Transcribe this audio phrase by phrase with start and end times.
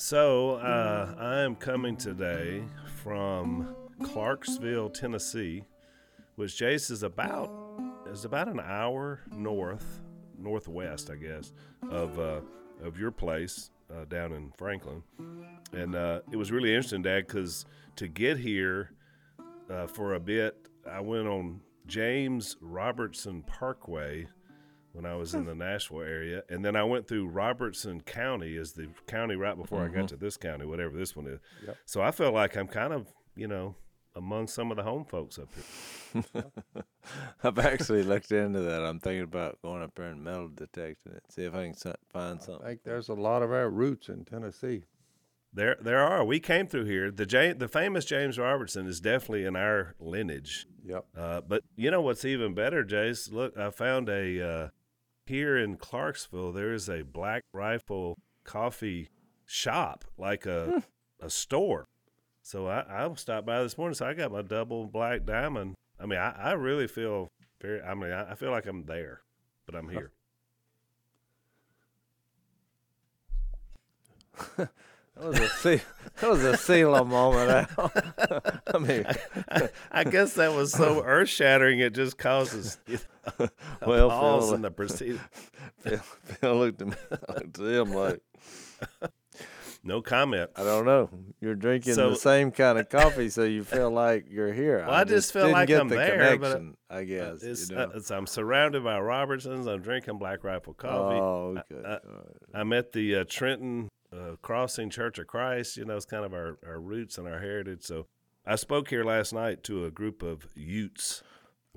[0.00, 2.62] So, uh, I am coming today
[3.02, 5.64] from Clarksville, Tennessee,
[6.36, 7.50] which Jase is about
[8.06, 10.00] is about an hour north,
[10.38, 11.52] northwest, I guess,
[11.90, 12.42] of uh,
[12.80, 15.02] of your place uh, down in Franklin.
[15.72, 18.92] And uh, it was really interesting, Dad, because to get here
[19.68, 24.28] uh, for a bit, I went on James Robertson Parkway
[24.92, 28.72] when I was in the Nashville area, and then I went through Robertson County as
[28.72, 31.40] the county right before I got to this county, whatever this one is.
[31.84, 33.74] So I felt like I'm kind of, you know,
[34.16, 36.44] among some of the home folks up here.
[37.44, 38.82] I've actually looked into that.
[38.82, 41.94] I'm thinking about going up there and metal detecting it, see if I can so-
[42.12, 42.66] find I something.
[42.66, 44.84] think there's a lot of our roots in Tennessee.
[45.52, 46.24] There, there are.
[46.24, 47.10] We came through here.
[47.10, 50.66] The James, the famous James Robertson is definitely in our lineage.
[50.84, 51.06] Yep.
[51.16, 53.30] Uh, but you know what's even better, Jase?
[53.30, 54.68] Look, I found a uh,
[55.28, 56.52] here in Clarksville.
[56.52, 59.08] There is a Black Rifle coffee
[59.46, 60.78] shop, like a hmm.
[61.24, 61.86] a store.
[62.42, 63.94] So I, I stopped by this morning.
[63.94, 65.74] So I got my double black diamond.
[66.00, 67.28] I mean, I, I really feel
[67.60, 67.80] very.
[67.82, 69.20] I mean, I, I feel like I'm there,
[69.66, 70.12] but I'm here.
[75.18, 75.80] That was a seal,
[76.20, 77.68] that was a moment.
[78.74, 79.04] I mean,
[79.90, 81.80] I, guess that was so earth shattering.
[81.80, 82.98] It just causes you
[83.40, 83.48] know,
[83.86, 85.20] Well, pause Phil, in the proceeding.
[85.80, 86.94] Phil, Phil looked at me,
[87.28, 88.20] looked him like,
[89.82, 90.50] No comment.
[90.54, 91.10] I don't know.
[91.40, 94.84] You're drinking So- the same kind of coffee, so you feel like you're here.
[94.86, 97.42] Well, I just feel like I'm the there, but connection, I guess.
[97.42, 97.84] It's, you know?
[97.84, 99.66] uh, it's, I'm surrounded by Robertsons.
[99.66, 101.16] I'm drinking Black Rifle coffee.
[101.18, 101.84] oh, good.
[101.84, 101.98] I-.
[102.54, 105.76] I'm at the uh, Trenton uh, Crossing Church of Christ.
[105.76, 107.82] You know, it's kind of our, our roots and our heritage.
[107.82, 108.06] So
[108.46, 111.22] I spoke here last night to a group of Utes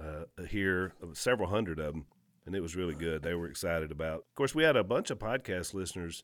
[0.01, 2.05] uh, here, uh, several hundred of them,
[2.45, 3.23] and it was really good.
[3.23, 4.19] They were excited about.
[4.19, 6.23] Of course, we had a bunch of podcast listeners.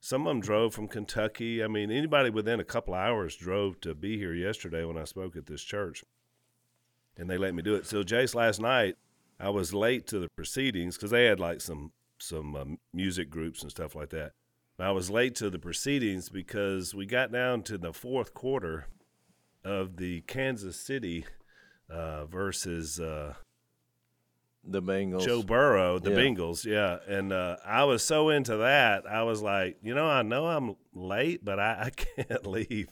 [0.00, 1.62] Some of them drove from Kentucky.
[1.62, 5.36] I mean, anybody within a couple hours drove to be here yesterday when I spoke
[5.36, 6.04] at this church,
[7.16, 7.86] and they let me do it.
[7.86, 8.94] So, Jace, last night
[9.40, 13.62] I was late to the proceedings because they had like some some um, music groups
[13.62, 14.32] and stuff like that.
[14.80, 18.86] I was late to the proceedings because we got down to the fourth quarter
[19.64, 21.24] of the Kansas City
[21.90, 23.34] uh, versus uh,
[24.64, 25.24] The Bengals.
[25.24, 26.16] Joe Burrow, the Yeah.
[26.16, 26.64] Bengals.
[26.64, 30.46] Yeah, and uh, I was so into that, I was like, you know, I know
[30.46, 31.90] I'm late, but I, I
[32.24, 32.88] can't leave.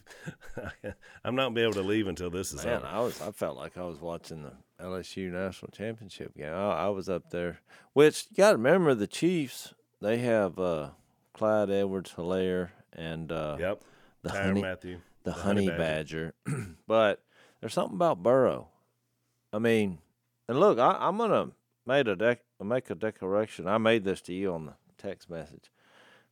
[1.24, 2.86] I'm not gonna be able to leave until this is Man, over.
[2.86, 4.52] I was I felt like I was watching the
[4.84, 6.52] LSU national championship game.
[6.52, 7.60] I, I was up there,
[7.92, 9.72] which you got to remember the Chiefs.
[10.02, 10.90] They have uh,
[11.36, 13.82] Clyde Edwards Helaire and uh, Yep,
[14.22, 16.32] the Tyrann honey Mathieu, the, honey badger.
[16.86, 17.22] but
[17.60, 18.68] there's something about Burrow.
[19.52, 19.98] I mean,
[20.48, 21.50] and look, I, I'm gonna
[21.86, 23.68] made a dec- make a declaration.
[23.68, 25.70] I made this to you on the text message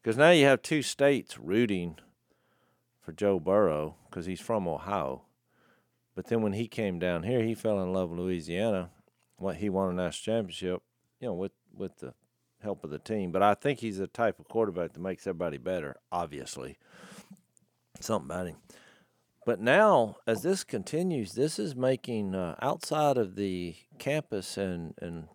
[0.02, 1.98] because now you have two states rooting
[2.98, 5.24] for Joe Burrow because he's from Ohio.
[6.14, 8.88] But then when he came down here, he fell in love with Louisiana.
[9.36, 10.82] What he won a national championship,
[11.20, 12.14] you know, with with the
[12.64, 13.30] help of the team.
[13.30, 15.96] But I think he's the type of quarterback that makes everybody better.
[16.10, 16.78] Obviously,
[18.00, 18.56] something about him.
[19.46, 25.28] But now, as this continues, this is making uh, outside of the campus and and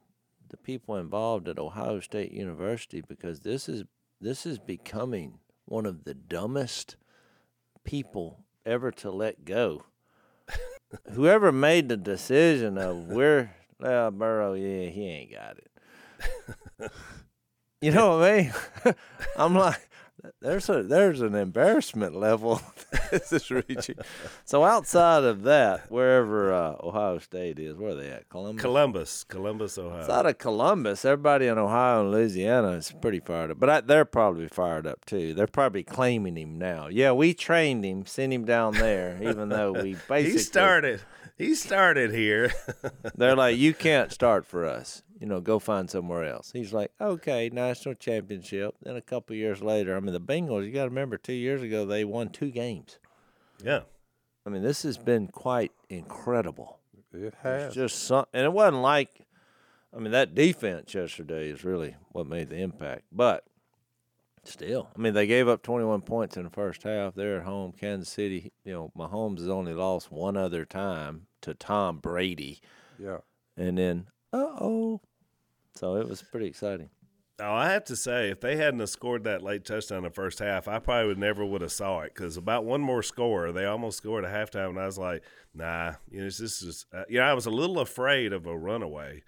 [0.49, 3.83] the people involved at Ohio State University because this is
[4.19, 6.97] this is becoming one of the dumbest
[7.83, 9.83] people ever to let go.
[11.13, 15.71] Whoever made the decision of where well, Burrow, yeah, he ain't got it.
[17.81, 18.95] you know what I mean?
[19.37, 19.89] I'm like,
[20.41, 22.61] there's a there's an embarrassment level
[23.11, 23.95] this is reaching.
[24.45, 28.29] So outside of that, wherever uh, Ohio State is, where are they at?
[28.29, 28.61] Columbus.
[28.61, 30.01] Columbus, Columbus, Ohio.
[30.01, 33.59] Outside of Columbus, everybody in Ohio and Louisiana is pretty fired up.
[33.59, 35.33] But I, they're probably fired up too.
[35.33, 36.87] They're probably claiming him now.
[36.87, 41.01] Yeah, we trained him, sent him down there, even though we basically he started.
[41.39, 42.51] He started here.
[43.15, 45.03] They're like, you can't start for us.
[45.19, 46.51] You know, go find somewhere else.
[46.51, 48.75] He's like, okay, national championship.
[48.83, 50.65] Then a couple years later, I mean, the Bengals.
[50.65, 52.99] You got to remember, two years ago they won two games.
[53.63, 53.81] yeah.
[54.45, 56.79] I mean, this has been quite incredible.
[57.13, 57.65] It has.
[57.65, 59.27] It's just some, and it wasn't like,
[59.95, 63.03] I mean, that defense yesterday is really what made the impact.
[63.11, 63.43] But
[64.43, 67.13] Still, I mean, they gave up 21 points in the first half.
[67.13, 67.73] They're at home.
[67.73, 72.61] Kansas City, you know, Mahomes has only lost one other time to Tom Brady.
[72.97, 73.19] Yeah.
[73.57, 75.01] And then, uh oh.
[75.75, 76.89] So it was pretty exciting.
[77.41, 80.09] Oh, I have to say, if they hadn't have scored that late touchdown in the
[80.09, 83.53] first half, I probably would never would have saw it because about one more score,
[83.53, 87.03] they almost scored at halftime, and I was like, nah, you know, this is, uh,
[87.07, 89.23] you know, I was a little afraid of a runaway,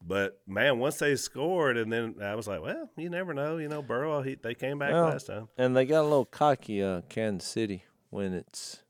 [0.00, 3.68] but man, once they scored, and then I was like, well, you never know, you
[3.68, 5.48] know, Burrow, he, they came back Well, last time.
[5.56, 8.82] And they got a little cocky, uh, Kansas City, when it's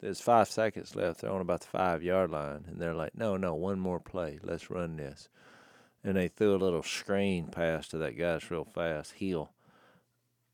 [0.00, 1.22] there's five seconds left.
[1.22, 4.38] They're on about the five yard line, and they're like, no, no, one more play.
[4.42, 5.28] Let's run this.
[6.02, 9.52] And they threw a little screen pass to that guy's real fast heel,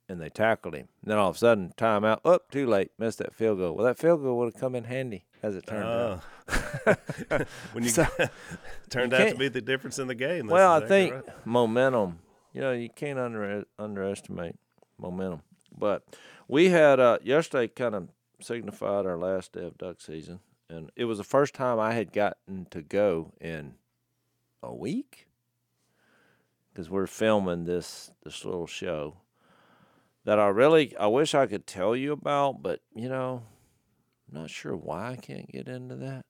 [0.09, 0.89] and they tackled him.
[1.03, 2.21] And then all of a sudden, timeout.
[2.25, 2.93] Up, too late.
[2.97, 3.75] Missed that field goal.
[3.75, 6.23] Well, that field goal would have come in handy, as it turned out.
[6.49, 7.45] Oh.
[7.73, 8.07] when you So,
[8.91, 10.47] turned you out to be the difference in the game.
[10.47, 11.25] Well, I think right.
[11.47, 12.19] momentum.
[12.53, 14.57] You know, you can't under underestimate
[14.99, 15.43] momentum.
[15.77, 16.05] But
[16.49, 18.09] we had uh, yesterday kind of
[18.41, 22.13] signified our last day of duck season, and it was the first time I had
[22.13, 23.75] gotten to go in
[24.63, 25.29] a week
[26.73, 29.19] because we're filming this this little show
[30.25, 33.43] that I really I wish I could tell you about, but you know,
[34.31, 36.25] I'm not sure why I can't get into that.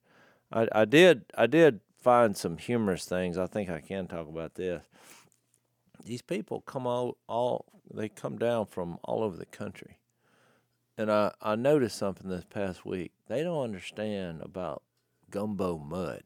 [0.53, 3.37] I, I did I did find some humorous things.
[3.37, 4.83] I think I can talk about this.
[6.05, 9.99] These people come all all they come down from all over the country.
[10.97, 13.13] And I, I noticed something this past week.
[13.29, 14.83] They don't understand about
[15.31, 16.23] gumbo mud.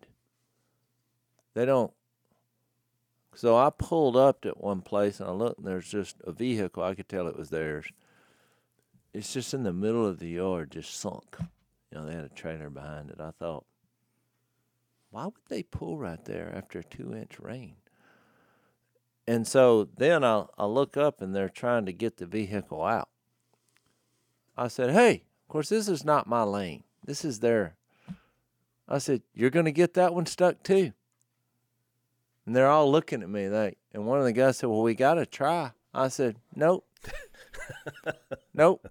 [1.54, 1.92] They don't
[3.34, 6.84] so I pulled up at one place and I looked and there's just a vehicle,
[6.84, 7.86] I could tell it was theirs.
[9.12, 11.36] It's just in the middle of the yard, just sunk.
[11.94, 13.20] You know, they had a trailer behind it.
[13.20, 13.64] I thought,
[15.10, 17.76] why would they pull right there after a two inch rain?
[19.28, 23.08] And so then I, I look up and they're trying to get the vehicle out.
[24.56, 26.82] I said, Hey, of course, this is not my lane.
[27.04, 27.76] This is their.
[28.88, 30.92] I said, You're going to get that one stuck too.
[32.44, 34.94] And they're all looking at me like, and one of the guys said, Well, we
[34.94, 35.70] got to try.
[35.94, 36.86] I said, Nope.
[38.54, 38.84] nope.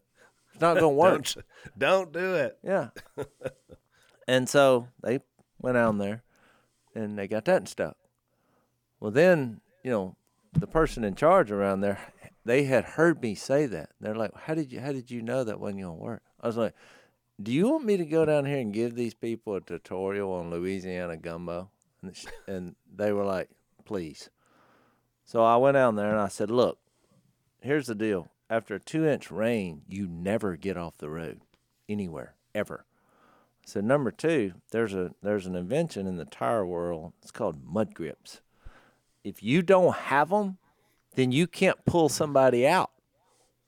[0.63, 1.25] Not going to work.
[1.25, 1.43] Don't,
[1.77, 2.57] don't do it.
[2.63, 2.89] Yeah.
[4.27, 5.19] and so they
[5.61, 6.23] went down there
[6.95, 7.97] and they got that stuck.
[8.99, 10.15] Well, then, you know,
[10.53, 11.99] the person in charge around there,
[12.45, 13.89] they had heard me say that.
[13.99, 14.79] They're like, "How did you?
[14.79, 16.73] How did you know that wasn't gonna work?" I was like,
[17.41, 20.51] "Do you want me to go down here and give these people a tutorial on
[20.51, 21.69] Louisiana gumbo?"
[22.01, 23.49] And, sh- and they were like,
[23.85, 24.29] "Please."
[25.25, 26.77] So I went down there and I said, "Look,
[27.61, 28.29] here's the deal.
[28.53, 31.41] After a two-inch rain, you never get off the road
[31.89, 32.85] anywhere ever."
[33.65, 37.13] So number two, there's a there's an invention in the tire world.
[37.23, 38.41] It's called mud grips.
[39.23, 40.59] If you don't have them,
[41.15, 42.91] then you can't pull somebody out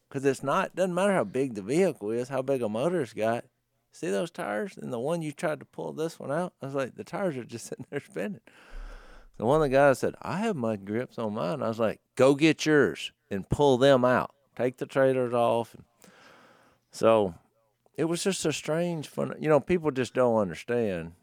[0.07, 3.45] because it's not doesn't matter how big the vehicle is, how big a motor's got.
[3.91, 4.77] See those tires?
[4.77, 7.37] And the one you tried to pull this one out, I was like, the tires
[7.37, 8.41] are just sitting there spinning.
[9.37, 11.63] So one of the guys said, I have mud grips on mine.
[11.63, 14.31] I was like, go get yours and pull them out.
[14.55, 15.75] Take the trailers off.
[16.91, 17.35] So
[17.97, 19.35] it was just a strange fun.
[19.39, 21.13] You know, people just don't understand.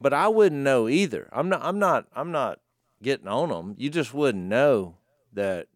[0.00, 1.28] But I wouldn't know either.
[1.32, 1.60] I'm not.
[1.64, 2.06] I'm not.
[2.14, 2.60] I'm not
[3.02, 3.74] getting on them.
[3.78, 4.96] You just wouldn't know
[5.32, 5.68] that.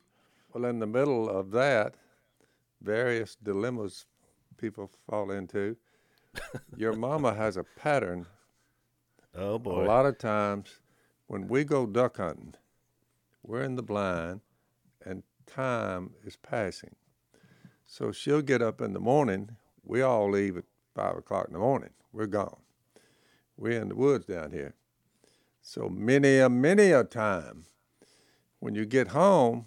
[0.52, 1.94] Well, in the middle of that,
[2.80, 4.06] various dilemmas
[4.56, 5.76] people fall into.
[6.76, 8.26] Your mama has a pattern.
[9.34, 9.84] Oh boy.
[9.84, 10.80] A lot of times,
[11.26, 12.54] when we go duck hunting,
[13.42, 14.40] we're in the blind,
[15.04, 16.94] and time is passing.
[17.86, 19.56] So she'll get up in the morning.
[19.82, 20.64] We all leave at
[20.94, 21.90] five o'clock in the morning.
[22.12, 22.60] We're gone.
[23.56, 24.74] We're in the woods down here.
[25.62, 27.64] So many a many a time,
[28.60, 29.66] when you get home,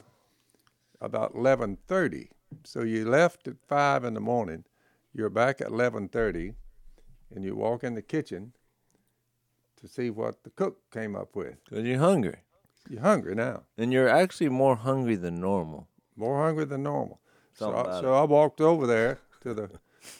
[1.00, 2.30] about eleven thirty.
[2.64, 4.66] So you left at five in the morning.
[5.14, 6.54] You're back at eleven thirty,
[7.34, 8.54] and you walk in the kitchen
[9.78, 11.56] to see what the cook came up with.
[11.66, 12.40] Because you're hungry.
[12.90, 15.88] You're hungry now, And you're actually more hungry than normal.
[16.16, 17.20] more hungry than normal.
[17.54, 19.70] So I, about so I walked over there to the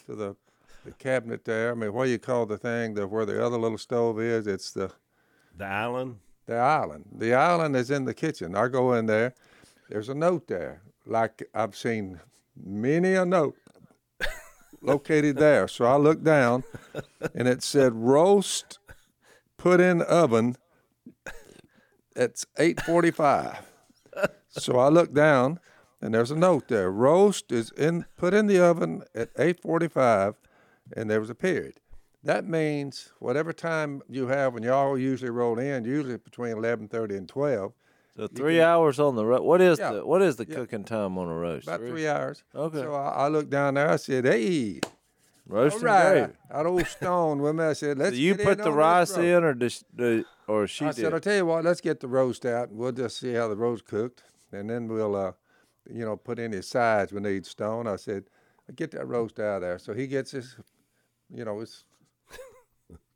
[0.06, 0.36] to the
[0.84, 1.70] the cabinet there.
[1.72, 2.94] I mean, what do you call the thing?
[2.94, 4.46] The where the other little stove is?
[4.46, 4.92] It's the
[5.56, 6.18] the island.
[6.46, 7.04] the island.
[7.18, 8.54] The island is in the kitchen.
[8.54, 9.34] I go in there.
[9.88, 12.20] There's a note there, like I've seen
[12.56, 13.56] many a note
[14.82, 15.68] located there.
[15.68, 16.64] So I looked down,
[17.34, 18.78] and it said roast,
[19.58, 20.56] put in oven.
[22.16, 23.58] It's 8:45.
[24.48, 25.60] So I look down,
[26.00, 26.90] and there's a note there.
[26.90, 30.34] Roast is in put in the oven at 8:45,
[30.94, 31.74] and there was a period.
[32.22, 37.28] That means whatever time you have when y'all usually roll in, usually between 11:30 and
[37.28, 37.72] 12,
[38.14, 39.42] So three hours on the roast.
[39.42, 39.92] What is Yeah.
[39.92, 40.54] the what is the Yeah.
[40.56, 41.66] cooking time on a roast?
[41.66, 42.44] about three hours.
[42.54, 42.78] Okay.
[42.78, 43.88] So I, I looked down there.
[43.88, 44.80] I said, "Hey,
[45.46, 46.32] Roast all and right." gravy.
[46.50, 47.64] That old stone me.
[47.64, 50.66] I said, "Let's." you get put in the rice roast." in, or does, the or
[50.66, 50.96] she I did?
[50.96, 51.64] said, "I'll tell you what.
[51.64, 54.22] Let's get the roast out, and we'll just see how the roast cooked,
[54.52, 55.32] and then we'll, uh,
[55.90, 57.86] you know, put any sides we need." Stone.
[57.86, 58.24] I said,
[58.74, 60.56] "Get that roast out of there." So he gets his,
[61.34, 61.84] you know, it's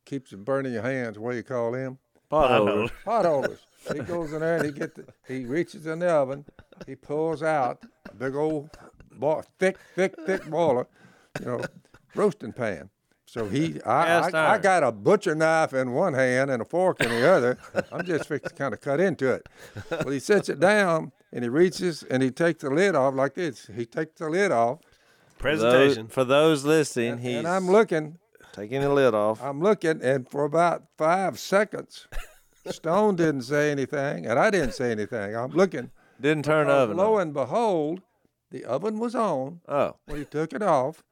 [0.04, 1.18] keeps it burning your hands.
[1.18, 1.98] What do you call him?
[2.30, 2.92] Pot holder.
[3.04, 3.60] pot holders.
[3.92, 6.44] he goes in there and he get the, he reaches in the oven,
[6.86, 8.70] he pulls out a big old
[9.12, 10.88] bo- thick, thick, thick boiler,
[11.38, 11.60] you know,
[12.16, 12.90] roasting pan.
[13.28, 17.00] So he, I, I, I got a butcher knife in one hand and a fork
[17.00, 17.58] in the other.
[17.92, 19.48] I'm just fixing to kind of cut into it.
[19.90, 23.34] Well, he sets it down and he reaches and he takes the lid off like
[23.34, 23.68] this.
[23.74, 24.88] He takes the lid off, Those,
[25.38, 26.06] Presentation.
[26.08, 28.18] for those listening, he's and I'm looking,
[28.52, 29.42] taking the lid off.
[29.42, 32.06] I'm looking, and for about five seconds,
[32.70, 35.36] Stone didn't say anything, and I didn't say anything.
[35.36, 35.90] I'm looking.
[36.20, 36.96] Didn't turn the oven.
[36.96, 37.22] Lo on.
[37.22, 38.00] and behold,
[38.50, 41.02] the oven was on Oh, when he took it off,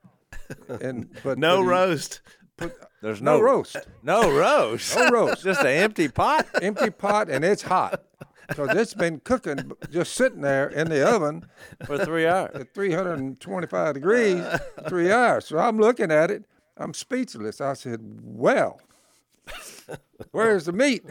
[0.68, 2.20] and but no but he- roast.
[3.02, 4.96] there's no no, roast, No roast.
[4.96, 6.46] no roast, Just an empty pot.
[6.62, 8.02] empty pot, and it's hot
[8.48, 11.46] because it's been cooking, just sitting there in the oven
[11.86, 12.54] for three hours.
[12.54, 14.44] at 325 degrees
[14.88, 15.46] three hours.
[15.46, 16.44] So I'm looking at it,
[16.76, 17.60] I'm speechless.
[17.60, 18.80] I said, "Well,
[20.30, 21.04] where's the meat?"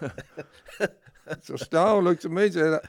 [1.42, 2.80] so Stone looks at me and said.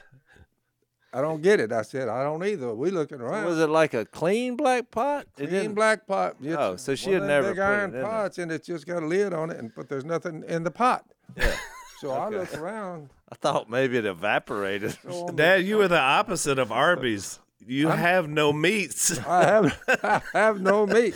[1.14, 1.72] I don't get it.
[1.72, 2.74] I said, I don't either.
[2.74, 3.44] We looking around.
[3.44, 5.26] Was it like a clean black pot?
[5.36, 6.36] It Clean didn't- black pot.
[6.42, 8.02] It's Oh, so she one had of them never big put it iron in there.
[8.04, 10.70] pots, and it's just got a lid on it, and but there's nothing in the
[10.70, 11.04] pot.
[11.36, 11.54] Yeah.
[12.00, 13.10] So I look around.
[13.30, 14.98] I thought maybe it evaporated.
[15.08, 17.38] so Dad, you were the opposite of Arby's.
[17.64, 19.16] You have no meats.
[19.24, 21.14] I have I have no meat.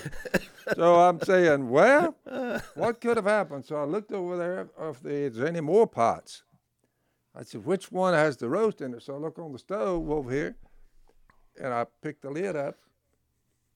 [0.77, 2.15] So I'm saying, well,
[2.77, 3.65] what could have happened?
[3.65, 6.45] So I looked over there if there's any more pots.
[7.39, 9.03] I said, which one has the roast in it?
[9.03, 10.57] So I look on the stove over here,
[11.63, 12.77] and I pick the lid up.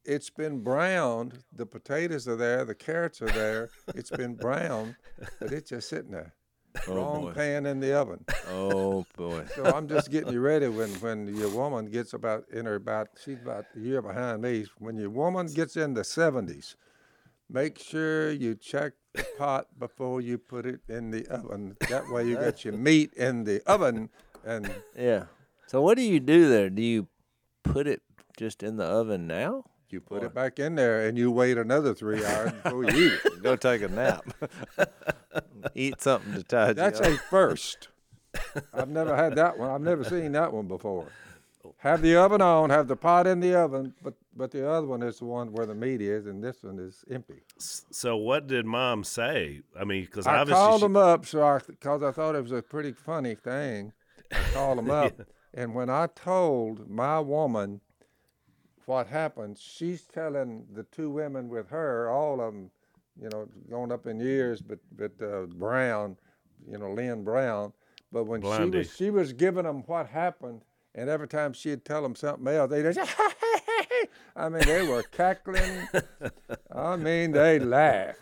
[0.04, 1.44] It's been browned.
[1.54, 2.64] The potatoes are there.
[2.64, 3.68] The carrots are there.
[3.94, 4.96] It's been browned,
[5.38, 6.32] but it's just sitting there.
[6.88, 7.32] Oh, Wrong boy.
[7.32, 8.24] pan in the oven.
[8.48, 9.44] Oh boy.
[9.56, 13.08] So I'm just getting you ready when when your woman gets about in her about
[13.22, 14.66] she's about a year behind me.
[14.78, 16.76] When your woman gets in the 70s,
[17.50, 21.76] make sure you check the pot before you put it in the oven.
[21.88, 24.10] That way you get your meat in the oven
[24.44, 25.24] and Yeah.
[25.66, 26.70] So what do you do there?
[26.70, 27.08] Do you
[27.62, 28.02] put it
[28.36, 29.64] just in the oven now?
[29.92, 33.20] you put it back in there and you wait another three hours before you eat
[33.24, 33.42] it.
[33.42, 34.24] Go take a nap.
[35.74, 37.20] Eat something to tide That's you a up.
[37.28, 37.88] first.
[38.72, 39.68] I've never had that one.
[39.70, 41.06] I've never seen that one before.
[41.78, 45.02] Have the oven on, have the pot in the oven, but but the other one
[45.02, 47.42] is the one where the meat is, and this one is empty.
[47.58, 49.60] So what did Mom say?
[49.78, 52.52] I mean, because I called she- them up so I because I thought it was
[52.52, 53.92] a pretty funny thing.
[54.32, 55.20] I called them up,
[55.54, 57.80] and when I told my woman
[58.86, 62.70] what happened, she's telling the two women with her, all of them,
[63.20, 66.16] you know, going up in years, but but uh, Brown,
[66.66, 67.72] you know, Lynn Brown.
[68.12, 70.62] But when she was she was giving them what happened,
[70.94, 73.14] and every time she'd tell them something else, they'd just.
[74.36, 75.88] I mean, they were cackling.
[76.74, 78.18] I mean, they laughed.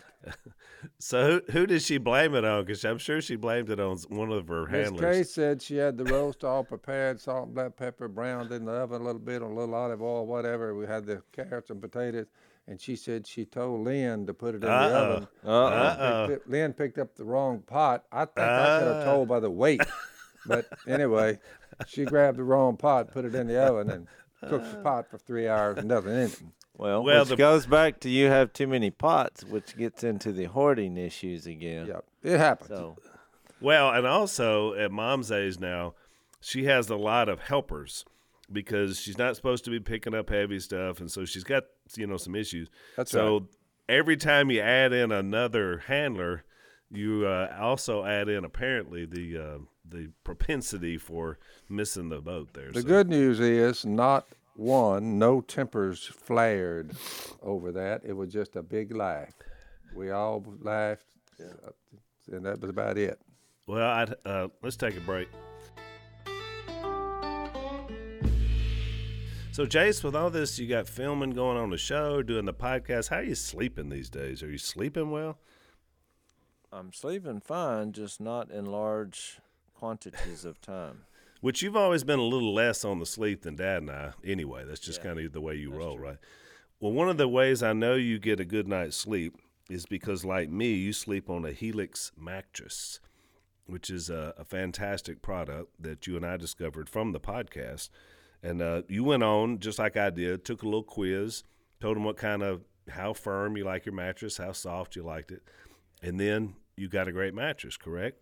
[0.97, 2.65] So who, who did she blame it on?
[2.65, 5.17] Because I'm sure she blamed it on one of her Miss handlers.
[5.17, 8.71] Kay said she had the roast all prepared, salt and black pepper, browned in the
[8.71, 10.75] oven a little bit on a little olive oil, whatever.
[10.75, 12.27] We had the carrots and potatoes,
[12.67, 14.95] and she said she told Lynn to put it in the Uh-oh.
[14.95, 15.27] oven.
[15.45, 15.51] Uh-oh.
[15.51, 16.27] Uh-oh.
[16.27, 18.05] Picked Lynn picked up the wrong pot.
[18.11, 19.05] I think I could have uh-huh.
[19.05, 19.81] told by the weight,
[20.49, 21.39] but anyway,
[21.87, 24.07] she grabbed the wrong pot, put it in the oven, and
[24.49, 26.41] cooked the pot for three hours, and nothing in it.
[26.77, 30.31] Well, Well, which the- goes back to you have too many pots, which gets into
[30.31, 31.87] the hoarding issues again.
[31.87, 32.69] Yep, it happens.
[32.69, 32.97] So
[33.61, 35.93] Well, and also at mom's age now,
[36.39, 38.05] she has a lot of helpers
[38.51, 41.63] because she's not supposed to be picking up heavy stuff, and so she's got
[41.97, 42.69] you know some issues.
[42.95, 43.47] That's so
[43.89, 46.43] every time you add in another handler,
[46.89, 49.57] you uh, also add in apparently the uh,
[49.89, 52.71] the propensity for missing the boat there.
[52.71, 52.87] The so.
[52.87, 56.91] good news is not one, no tempers flared
[57.41, 58.01] over that.
[58.03, 59.33] It was just a big laugh.
[59.95, 61.05] We all laughed,
[61.39, 61.71] uh,
[62.31, 63.19] and that was about it.
[63.67, 65.29] Well, I'd, uh, let's take a break.
[69.51, 73.09] So, Jase, with all this, you got filming going on the show, doing the podcast.
[73.09, 74.41] How are you sleeping these days?
[74.41, 75.37] Are you sleeping well?
[76.71, 79.39] I'm sleeping fine, just not in large
[79.79, 81.03] quantities of time.
[81.41, 84.11] Which you've always been a little less on the sleep than Dad and I.
[84.25, 86.17] Anyway, that's just Yeah, kind of the way you roll, right?
[86.81, 89.35] Well, one of the ways I know you get a good night's sleep
[89.69, 92.99] is because, like me, you sleep on a Helix mattress.
[93.67, 97.89] which is a, a fantastic product that you and I discovered from the podcast.
[98.41, 101.43] And uh, you went on just like I did, took a little quiz,
[101.79, 105.31] told them what kind of how firm you like your mattress, how soft you liked
[105.31, 105.43] it,
[106.01, 108.19] and then you got a great mattress, correct?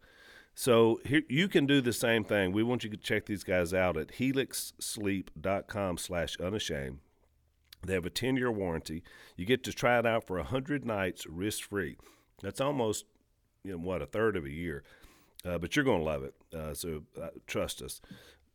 [0.59, 2.51] So here you can do the same thing.
[2.51, 6.97] We want you to check these guys out at helixsleep.com slash unashamed.
[7.85, 9.03] They have a 10-year warranty.
[9.35, 11.97] You get to try it out for 100 nights risk-free.
[12.41, 13.05] That's almost,
[13.63, 14.83] you know, what, a third of a year.
[15.45, 16.33] Uh, but you're going to love it.
[16.51, 18.01] Uh, so uh, trust us.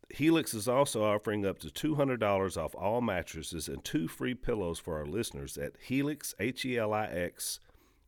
[0.09, 4.97] Helix is also offering up to $200 off all mattresses and two free pillows for
[4.97, 7.61] our listeners at Helix, H-E-L-I-X,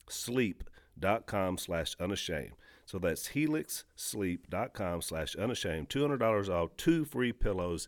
[0.10, 2.56] sleep.com slash unashamed.
[2.86, 5.90] So that's helixsleep.com slash unashamed.
[5.90, 7.88] $200 off, two free pillows,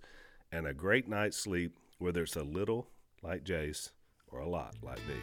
[0.52, 2.88] and a great night's sleep, whether it's a little
[3.22, 3.92] like Jase
[4.32, 5.16] or a lot like me.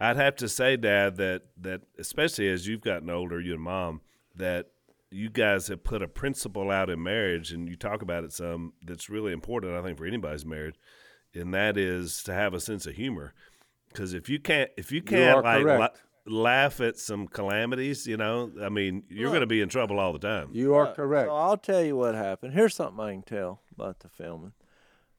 [0.00, 4.00] I'd have to say, Dad, that that especially as you've gotten older, you and Mom,
[4.34, 4.68] that
[5.10, 8.72] you guys have put a principle out in marriage, and you talk about it some.
[8.82, 10.76] That's really important, I think, for anybody's marriage,
[11.34, 13.32] and that is to have a sense of humor.
[13.88, 15.88] Because if you can't, if you can't are like la-
[16.26, 20.12] laugh at some calamities, you know, I mean, you're going to be in trouble all
[20.12, 20.50] the time.
[20.52, 21.28] You are correct.
[21.28, 22.54] So I'll tell you what happened.
[22.54, 24.52] Here's something I can tell about the filming.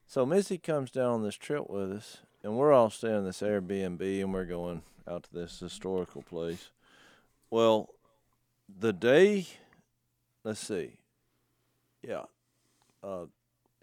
[0.07, 3.41] So Missy comes down on this trip with us, and we're all staying in this
[3.41, 6.71] Airbnb, and we're going out to this historical place.
[7.49, 7.89] Well,
[8.67, 9.47] the day,
[10.43, 10.97] let's see,
[12.01, 12.23] yeah,
[13.03, 13.25] uh,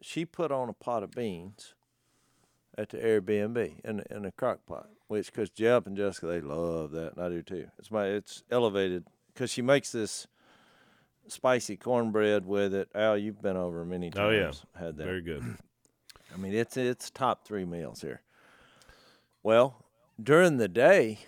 [0.00, 1.74] she put on a pot of beans
[2.78, 6.92] at the Airbnb in in a crock pot, which because Jeb and Jessica they love
[6.92, 7.66] that, and I do too.
[7.78, 9.04] It's my it's elevated
[9.34, 10.26] because she makes this
[11.26, 12.88] spicy cornbread with it.
[12.94, 14.64] Al, you've been over many oh, times.
[14.64, 14.86] Oh, yeah.
[14.86, 15.04] had that.
[15.04, 15.42] Very good.
[16.34, 18.22] I mean, it's it's top three meals here.
[19.42, 19.84] Well,
[20.22, 21.18] during the day,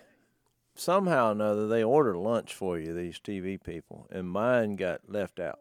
[0.75, 2.93] somehow or another, they order lunch for you.
[2.93, 5.59] These TV people, and mine got left out.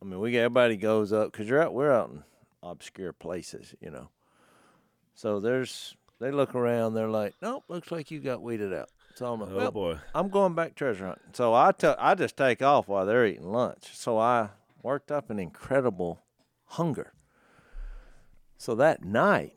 [0.00, 1.74] I mean, we everybody goes up because you're out.
[1.74, 2.22] We're out in
[2.62, 4.10] obscure places, you know.
[5.18, 6.94] So there's they look around.
[6.94, 8.88] They're like, nope, looks like you got weeded out.
[9.16, 9.98] So I'm like, Oh well, boy.
[10.14, 11.32] I'm going back treasure hunting.
[11.32, 13.88] So I took I just take off while they're eating lunch.
[13.94, 14.50] So I
[14.80, 16.20] worked up an incredible
[16.66, 17.12] hunger.
[18.58, 19.54] So that night,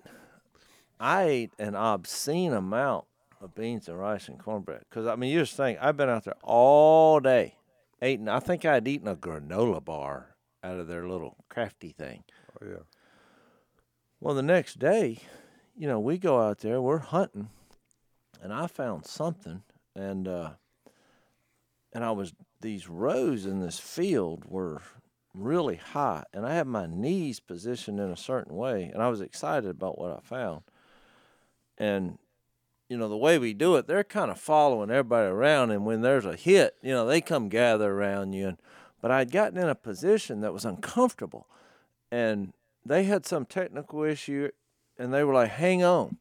[1.00, 3.06] I ate an obscene amount
[3.39, 4.86] of beans and rice and cornbread.
[4.89, 7.54] Because I mean, you just think I've been out there all day,
[8.02, 8.28] eating.
[8.28, 12.24] I think I had eaten a granola bar out of their little crafty thing.
[12.60, 12.84] Oh, yeah.
[14.19, 15.19] Well, the next day,
[15.76, 17.50] you know, we go out there, we're hunting,
[18.42, 19.64] and I found something,
[19.96, 20.52] and uh,
[21.94, 24.82] and I was these rows in this field were
[25.34, 29.22] really high, and I had my knees positioned in a certain way, and I was
[29.22, 30.64] excited about what I found,
[31.78, 32.18] and
[32.90, 36.02] you know the way we do it, they're kind of following everybody around, and when
[36.02, 38.58] there's a hit, you know, they come gather around you, and
[39.02, 41.48] but I'd gotten in a position that was uncomfortable,
[42.12, 42.54] and
[42.86, 44.50] they had some technical issue
[45.02, 46.18] and they were like, hang on.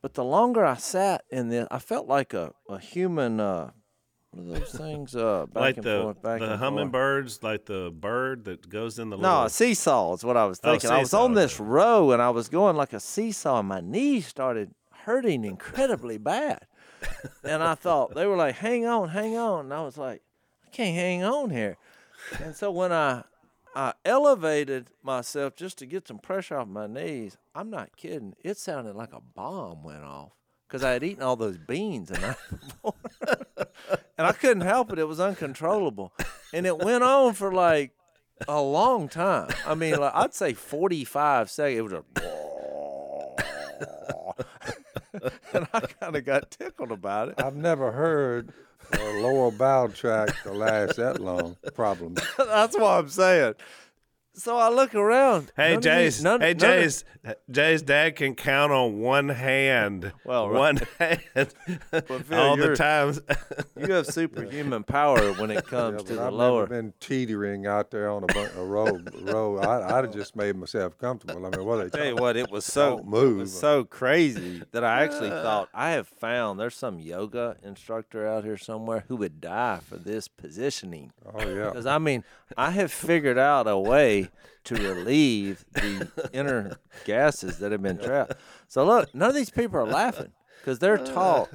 [0.00, 3.70] But the longer I sat in this, I felt like a, a human, uh,
[4.30, 5.16] what are those things?
[5.16, 6.60] Uh, back like and the forth, back the and forth.
[6.60, 10.60] hummingbirds, like the bird that goes in the No, a seesaw is what I was
[10.62, 10.90] Oh, thinking.
[10.90, 14.26] I was on this row and I was going like a seesaw, and my knees
[14.26, 14.70] started
[15.04, 16.60] hurting incredibly bad.
[17.44, 20.22] and I thought they were like, "Hang on, hang on," and I was like,
[20.66, 21.76] "I can't hang on here."
[22.42, 23.22] And so when I
[23.78, 28.34] I elevated myself just to get some pressure off my knees, I'm not kidding.
[28.42, 30.32] It sounded like a bomb went off
[30.66, 32.94] because I had eaten all those beans night before,
[34.18, 34.98] and I couldn't help it.
[34.98, 36.12] It was uncontrollable,
[36.52, 37.92] and it went on for like
[38.48, 39.50] a long time.
[39.64, 41.78] I mean, like, I'd say 45 seconds.
[41.78, 42.04] It was a,
[45.52, 47.34] and I kind of got tickled about it.
[47.38, 48.52] I've never heard
[48.92, 51.56] a lower bowel tract to last that long.
[51.74, 52.14] Problem.
[52.38, 53.54] That's what I'm saying.
[54.38, 55.50] So I look around.
[55.56, 57.04] Hey none of these- none- hey none of-
[57.50, 60.12] Jay's dad can count on one hand.
[60.24, 60.58] Well, right.
[60.58, 61.20] one hand
[61.90, 63.20] Phil, all the times.
[63.76, 66.60] You have superhuman power when it comes Yeah, to but the I've lower.
[66.62, 68.98] never been teetering out there on a, bu- a row.
[69.22, 69.58] row.
[69.58, 71.44] I, I'd have just made myself comfortable.
[71.44, 73.36] I mean, what are they tell you what, it was so Don't move.
[73.38, 78.26] It was so crazy that I actually thought I have found there's some yoga instructor
[78.26, 81.12] out here somewhere who would die for this positioning.
[81.26, 81.66] Oh yeah.
[81.66, 82.24] Because I mean,
[82.56, 84.27] I have figured out a way
[84.64, 88.34] to relieve the inner gases that have been trapped.
[88.68, 91.48] So look, none of these people are laughing because they're taught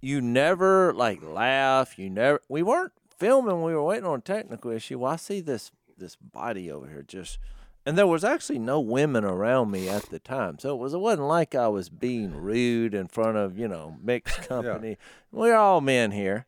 [0.00, 1.98] you never like laugh.
[1.98, 2.40] You never.
[2.48, 3.62] We weren't filming.
[3.62, 4.98] We were waiting on a technical issue.
[5.00, 7.38] Well, I see this this body over here just.
[7.84, 10.98] and there was actually no women around me at the time, so it was it
[11.00, 14.96] wasn't like I was being rude in front of you know mixed company.
[15.32, 16.46] We're all men here,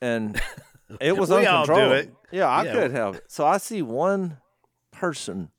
[0.00, 0.40] and
[1.00, 1.92] it was We all do uncontrollable.
[1.94, 2.14] it.
[2.32, 2.72] Yeah, I Yeah.
[2.72, 3.14] could have.
[3.16, 3.24] it.
[3.28, 4.38] So I see one
[5.02, 5.50] person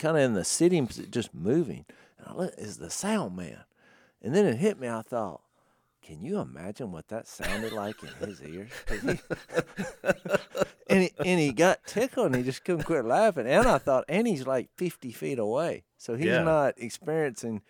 [0.00, 1.84] kind of in the sitting position, just moving.
[2.18, 3.60] And I look, is the sound man.
[4.20, 4.88] And then it hit me.
[4.88, 5.42] I thought,
[6.02, 8.70] can you imagine what that sounded like in his ears?
[8.90, 8.98] he-
[10.88, 13.46] and, he, and he got tickled and he just couldn't quit laughing.
[13.46, 15.84] And I thought, and he's like 50 feet away.
[15.96, 16.42] So he's Yeah.
[16.42, 17.62] not experiencing.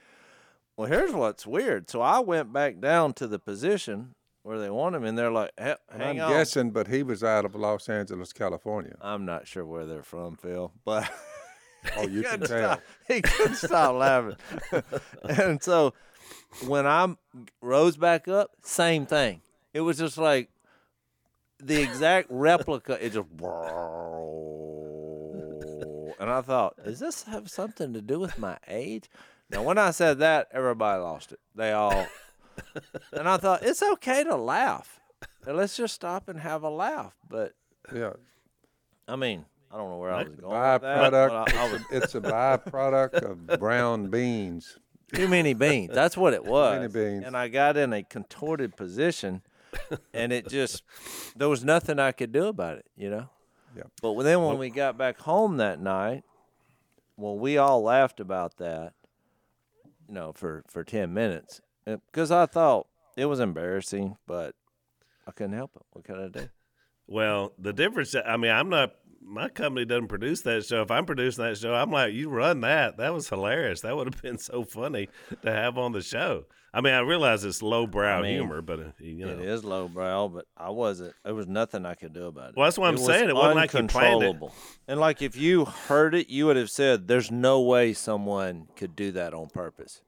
[0.76, 1.90] Well, here's what's weird.
[1.90, 4.14] So I went back down to the position
[4.44, 6.30] where they want him, and they're like, "Hey, hang I'm on.
[6.30, 8.94] guessing, but he was out of Los Angeles, California.
[9.00, 11.10] I'm not sure where they're from, Phil, but
[11.96, 12.46] Oh, you can tell.
[12.46, 12.82] stop.
[13.08, 14.36] He couldn't stop laughing.
[15.28, 15.92] and so
[16.66, 17.14] when I
[17.60, 19.40] rose back up, same thing.
[19.72, 20.50] It was just like
[21.58, 23.04] the exact replica.
[23.04, 23.28] It just
[26.20, 29.10] and I thought, does this have something to do with my age?
[29.50, 31.40] Now, when I said that, everybody lost it.
[31.54, 32.06] They all,
[33.12, 35.00] and I thought it's okay to laugh.
[35.46, 37.14] And let's just stop and have a laugh.
[37.28, 37.52] But
[37.94, 38.12] Yeah.
[39.08, 40.52] I mean, I don't know where I was going.
[40.52, 41.54] with that, Byproduct.
[41.54, 44.78] I- I was- it's a byproduct of brown beans.
[45.12, 45.92] Too many beans.
[45.94, 46.78] That's what it was.
[46.78, 47.24] many beans.
[47.26, 49.42] And I got in a contorted position,
[50.12, 50.82] and it just
[51.36, 53.28] there was nothing I could do about it, you know.
[53.76, 53.82] Yeah.
[54.02, 56.24] But then when we got back home that night,
[57.16, 58.94] well, we all laughed about that,
[60.08, 64.54] you know, for for ten minutes, because I thought it was embarrassing, but
[65.26, 65.82] I couldn't help it.
[65.92, 66.48] What could I do?
[67.06, 70.82] Well, the difference, I mean, I'm not, my company doesn't produce that show.
[70.82, 72.96] If I'm producing that show, I'm like, you run that.
[72.96, 73.82] That was hilarious.
[73.82, 75.08] That would have been so funny
[75.42, 76.46] to have on the show.
[76.72, 79.38] I mean, I realize it's lowbrow I mean, humor, but, uh, you know.
[79.38, 81.14] It is lowbrow, but I wasn't.
[81.24, 82.56] There was nothing I could do about it.
[82.56, 83.28] Well, that's what I'm was saying.
[83.28, 84.36] It wasn't like you planned it.
[84.88, 88.96] And like if you heard it, you would have said, "There's no way someone could
[88.96, 90.02] do that on purpose."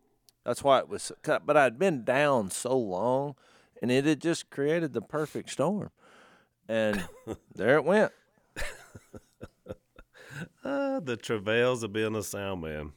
[0.47, 1.11] That's why it was.
[1.23, 1.45] Cut.
[1.45, 3.35] But I'd been down so long,
[3.83, 5.91] and it had just created the perfect storm.
[6.69, 7.05] And
[7.55, 8.13] there it went.
[10.65, 12.93] Uh, the travails of being a sound man.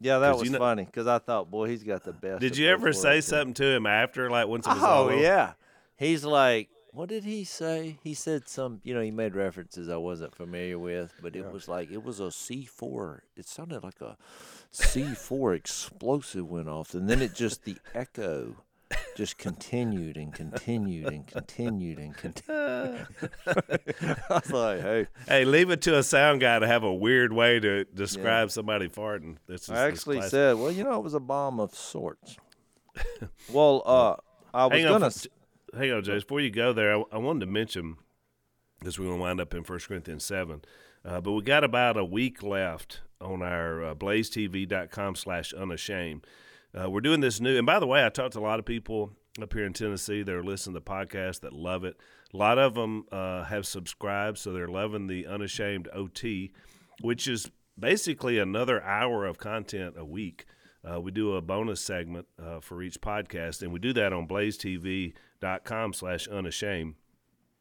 [0.00, 2.40] Yeah, that was you know- funny because I thought, boy, he's got the best.
[2.40, 5.16] Did you ever say something to him after, like once it was Oh over?
[5.16, 5.52] yeah.
[5.96, 7.98] He's like, what did he say?
[8.02, 11.66] He said some, you know, he made references I wasn't familiar with, but it was
[11.68, 13.24] like it was a C four.
[13.36, 14.16] It sounded like a
[14.70, 18.56] C four explosive went off, and then it just the echo
[19.16, 23.06] just continued and continued and continued and continued.
[23.46, 27.32] I was like, hey, Hey, leave it to a sound guy to have a weird
[27.32, 29.36] way to describe somebody farting.
[29.46, 32.36] This is I actually said, well, you know, it was a bomb of sorts.
[33.50, 34.16] well, uh,
[34.52, 35.06] I was hang gonna.
[35.06, 35.26] f-
[35.76, 36.24] hang on, James.
[36.24, 37.96] Before you go there, I, I wanted to mention
[38.78, 40.62] because we're going to wind up in 1 Corinthians 7.
[41.04, 46.26] Uh, but we got about a week left on our uh, blazetv.com slash unashamed.
[46.74, 48.64] Uh, we're doing this new, and by the way, I talked to a lot of
[48.64, 51.96] people up here in Tennessee that are listening to the podcast that love it.
[52.32, 56.52] A lot of them uh, have subscribed, so they're loving the Unashamed OT,
[57.00, 60.46] which is basically another hour of content a week.
[60.88, 64.26] Uh, we do a bonus segment uh, for each podcast, and we do that on
[65.42, 66.94] blazetv.com slash unashamed.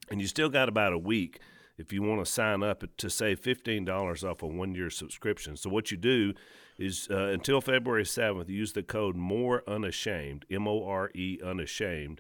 [0.10, 1.40] And you still got about a week
[1.78, 5.56] if you want to sign up to save $15 off a one year subscription.
[5.58, 6.34] So, what you do
[6.78, 12.20] is uh, until February 7th, use the code MORE UNASHAMED, M O R E UNASHAMED.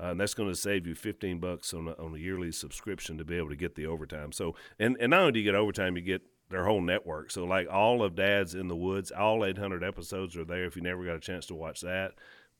[0.00, 3.18] Uh, and that's going to save you 15 bucks on a, on a yearly subscription
[3.18, 4.32] to be able to get the overtime.
[4.32, 7.30] So, and, and not only do you get overtime, you get their whole network.
[7.30, 10.82] So, like all of Dad's in the Woods, all 800 episodes are there if you
[10.82, 12.12] never got a chance to watch that,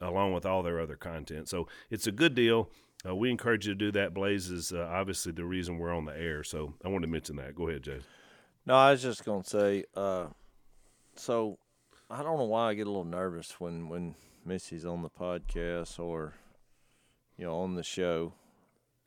[0.02, 1.48] along with all their other content.
[1.48, 2.68] So, it's a good deal.
[3.06, 4.14] Uh, we encourage you to do that.
[4.14, 6.44] Blaze is uh, obviously the reason we're on the air.
[6.44, 7.54] So, I wanted to mention that.
[7.54, 8.00] Go ahead, Jay.
[8.66, 9.84] No, I was just gonna say.
[9.94, 10.26] Uh,
[11.16, 11.58] so
[12.10, 15.98] I don't know why I get a little nervous when when Missy's on the podcast
[15.98, 16.34] or
[17.36, 18.34] you know on the show.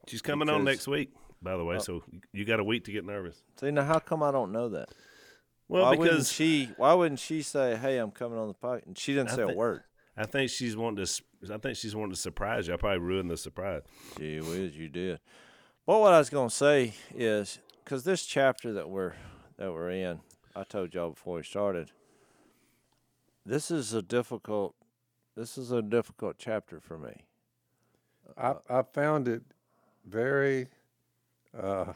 [0.08, 1.80] She's coming on next week, by the way.
[1.80, 3.42] so, you got a week to get nervous.
[3.60, 4.90] See now, how come I don't know that?
[5.68, 6.70] Well, why wouldn't because she?
[6.78, 8.86] Why wouldn't she say, "Hey, I'm coming on the podcast"?
[8.86, 9.84] And she didn't I say a word.
[10.18, 11.02] I think she's wanting to.
[11.04, 12.74] s- I think she's wanting to surprise you.
[12.74, 13.82] I probably ruined the surprise.
[14.18, 15.20] Gee whiz, you did.
[15.86, 19.14] Well, what I was gonna say is because this chapter that we're
[19.58, 20.22] that we're in,
[20.56, 21.92] I told y'all before we started.
[23.46, 24.76] This is a difficult.
[25.36, 27.26] This is a difficult chapter for me.
[28.38, 29.44] I, I found it
[30.06, 30.68] very
[31.56, 31.94] uh,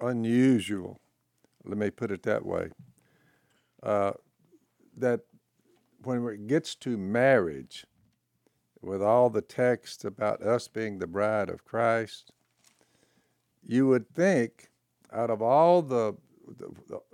[0.00, 1.00] unusual.
[1.64, 2.70] Let me put it that way.
[3.82, 4.12] Uh,
[4.96, 5.20] that
[6.04, 7.86] when it gets to marriage,
[8.82, 12.32] with all the text about us being the bride of Christ,
[13.64, 14.70] you would think
[15.12, 16.14] out of all the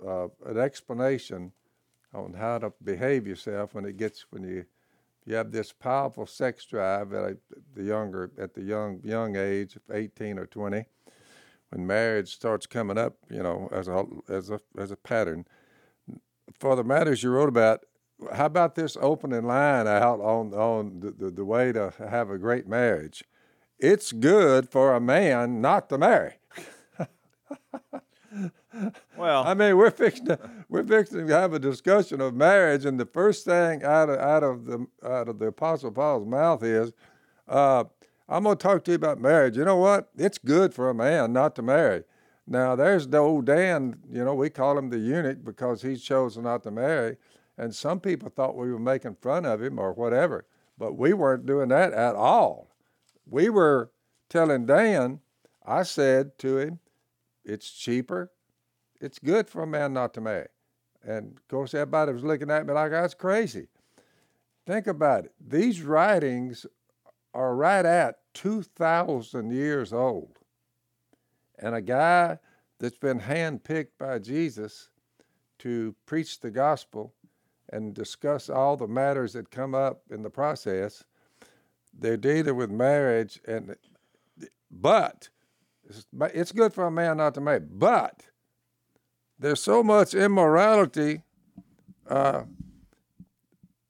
[0.05, 1.51] uh, an explanation
[2.13, 4.65] on how to behave yourself when it gets when you
[5.25, 7.37] you have this powerful sex drive at a,
[7.75, 10.85] the younger at the young young age of 18 or 20
[11.69, 15.45] when marriage starts coming up you know as a as a as a pattern.
[16.59, 17.85] For the matters you wrote about
[18.33, 22.37] how about this opening line out on on the, the, the way to have a
[22.37, 23.23] great marriage
[23.79, 26.35] it's good for a man not to marry
[29.17, 32.99] Well, I mean, we're fixing to we're fixing to have a discussion of marriage, and
[32.99, 36.93] the first thing out of out of the out of the Apostle Paul's mouth is,
[37.47, 37.83] uh,
[38.27, 40.09] "I'm going to talk to you about marriage." You know what?
[40.17, 42.03] It's good for a man not to marry.
[42.47, 43.99] Now, there's the old Dan.
[44.11, 47.17] You know, we call him the eunuch because he's chosen not to marry,
[47.59, 50.45] and some people thought we were making fun of him or whatever,
[50.77, 52.71] but we weren't doing that at all.
[53.27, 53.91] We were
[54.29, 55.19] telling Dan.
[55.63, 56.79] I said to him,
[57.43, 58.31] "It's cheaper."
[59.01, 60.47] it's good for a man not to marry.
[61.03, 63.67] And of course, everybody was looking at me like I was crazy.
[64.65, 65.33] Think about it.
[65.39, 66.65] These writings
[67.33, 70.39] are right at 2,000 years old.
[71.57, 72.39] And a guy
[72.79, 74.89] that's been handpicked by Jesus
[75.59, 77.13] to preach the gospel
[77.71, 81.03] and discuss all the matters that come up in the process,
[81.97, 83.75] they're dealing with marriage and
[84.71, 85.29] but
[86.33, 88.27] it's good for a man not to marry, but
[89.39, 91.23] there's so much immorality.
[92.07, 92.43] Uh,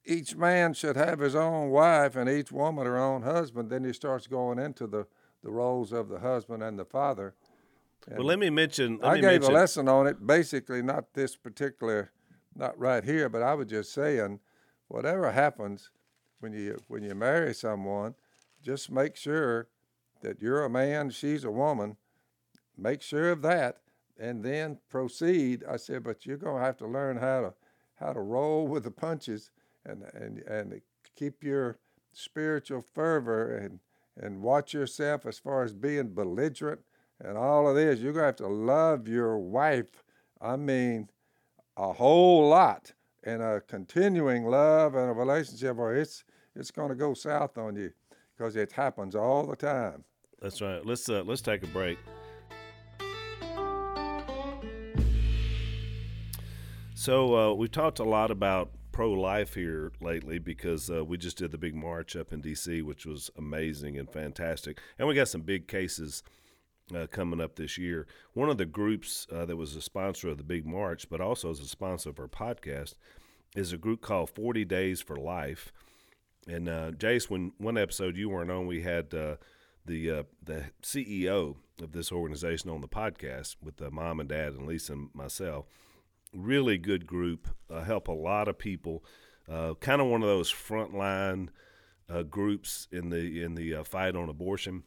[0.06, 3.70] each man should have his own wife and each woman her own husband.
[3.70, 5.08] Then he starts going into the,
[5.44, 7.36] the roles of the husband and the father.
[8.08, 8.98] And well, let me mention.
[9.02, 9.52] Let I me gave mention.
[9.52, 12.12] a lesson on it, basically, not this particular,
[12.56, 14.40] not right here, but I was just saying,
[14.88, 15.92] whatever happens
[16.40, 18.16] when you when you marry someone,
[18.62, 19.68] just make sure
[20.22, 21.98] that you're a man, she's a woman.
[22.78, 23.78] Make sure of that,
[24.18, 25.64] and then proceed.
[25.70, 27.54] I said, but you're to have to learn how to
[27.96, 29.52] how to roll with the punches
[29.86, 30.82] and and and
[31.16, 31.78] keep your
[32.14, 33.80] spiritual fervor and
[34.22, 36.82] and watch yourself as far as being belligerent
[37.20, 38.00] and all of this.
[38.00, 40.04] You're to have to love your wife.
[40.42, 41.10] I mean,
[41.80, 42.92] a whole lot
[43.24, 47.76] and a continuing love and a relationship, or it's it's going to go south on
[47.76, 47.92] you
[48.38, 50.04] because it happens all the time.
[50.42, 50.86] That's right.
[50.86, 51.98] Let's uh, let's take a break.
[56.94, 61.52] So uh, we've talked a lot about pro-life here lately because uh, we just did
[61.52, 65.42] the big march up in D.C., which was amazing and fantastic, and we got some
[65.42, 66.24] big cases
[66.96, 68.08] uh, coming up this year.
[68.34, 71.50] One of the groups uh, that was a sponsor of the big march, but also
[71.50, 72.96] as a sponsor of our podcast,
[73.56, 75.72] is a group called Forty Days for Life.
[76.48, 79.36] And uh, Jase, when one episode you weren't on, we had uh,
[79.86, 84.54] the uh, the CEO of this organization on the podcast with the mom and dad
[84.54, 85.66] and Lisa and myself
[86.32, 89.04] really good group, uh, help a lot of people.
[89.80, 91.50] Kind of one of those frontline
[92.30, 94.84] groups in the in the fight on abortion,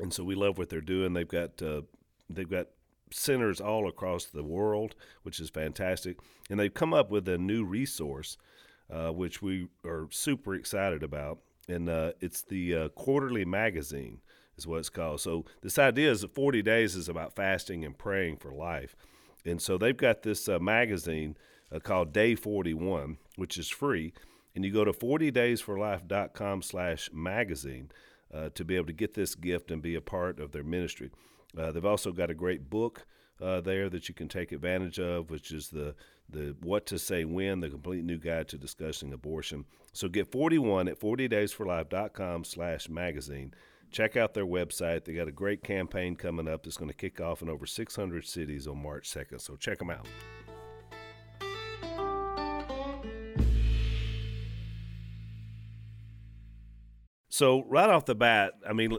[0.00, 1.12] and so we love what they're doing.
[1.12, 1.82] They've got uh,
[2.28, 2.68] they've got
[3.10, 6.18] centers all across the world, which is fantastic,
[6.50, 8.36] and they've come up with a new resource,
[8.90, 11.88] uh, which we are super excited about, and
[12.20, 14.20] it's the quarterly magazine
[14.56, 15.20] is what it's called.
[15.20, 18.96] So this idea is that 40 days is about fasting and praying for life.
[19.44, 21.36] And so they've got this uh, magazine
[21.72, 24.12] uh, called Day 41, which is free.
[24.54, 27.90] And you go to 40daysforlife.com slash magazine
[28.34, 31.10] uh, to be able to get this gift and be a part of their ministry.
[31.56, 33.06] Uh, they've also got a great book
[33.40, 35.94] uh, there that you can take advantage of, which is the
[36.28, 39.66] the What to Say When, the complete new guide to discussing abortion.
[39.92, 43.54] So get 41 at 40daysforlife.com slash magazine
[43.94, 45.04] check out their website.
[45.04, 48.26] They got a great campaign coming up that's going to kick off in over 600
[48.26, 49.40] cities on March 2nd.
[49.40, 50.06] So check them out.
[57.34, 58.96] So right off the bat, I mean,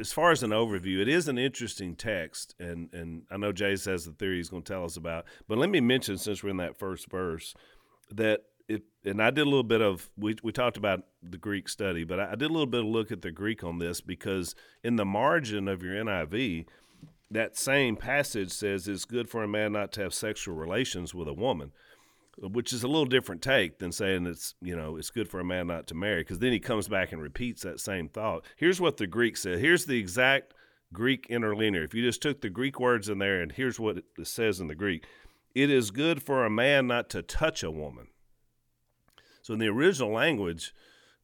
[0.00, 3.76] as far as an overview, it is an interesting text, and and I know Jay
[3.76, 5.26] says the theory he's going to tell us about.
[5.46, 7.54] But let me mention, since we're in that first verse,
[8.10, 11.68] that it, and I did a little bit of we we talked about the Greek
[11.68, 14.56] study, but I, did a little bit of look at the Greek on this because
[14.82, 16.66] in the margin of your NIV,
[17.30, 21.28] that same passage says it's good for a man not to have sexual relations with
[21.28, 21.70] a woman,
[22.40, 25.44] which is a little different take than saying it's you know it's good for a
[25.44, 28.44] man not to marry because then he comes back and repeats that same thought.
[28.56, 29.58] Here's what the Greek said.
[29.58, 30.54] Here's the exact
[30.92, 31.82] Greek interlinear.
[31.82, 34.68] If you just took the Greek words in there and here's what it says in
[34.68, 35.04] the Greek,
[35.54, 38.08] it is good for a man not to touch a woman
[39.48, 40.74] so in the original language,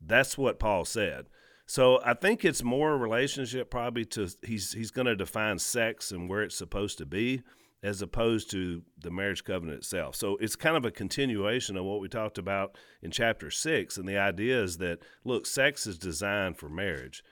[0.01, 1.27] that's what Paul said.
[1.67, 6.27] So I think it's more relationship probably to he's he's going to define sex and
[6.27, 7.43] where it's supposed to be
[7.85, 10.17] as opposed to the marriage covenant itself.
[10.17, 13.99] So it's kind of a continuation of what we talked about in chapter six.
[13.99, 17.23] And the idea is that, look, sex is designed for marriage.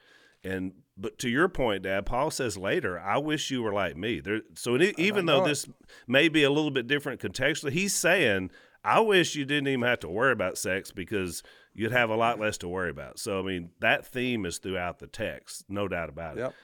[0.44, 4.20] And but to your point, Dad, Paul says later, "I wish you were like me."
[4.20, 5.66] There, so it, even though this
[6.06, 8.50] may be a little bit different contextually, he's saying,
[8.84, 12.40] "I wish you didn't even have to worry about sex because you'd have a lot
[12.40, 16.08] less to worry about." So I mean, that theme is throughout the text, no doubt
[16.10, 16.40] about it.
[16.40, 16.54] Yep.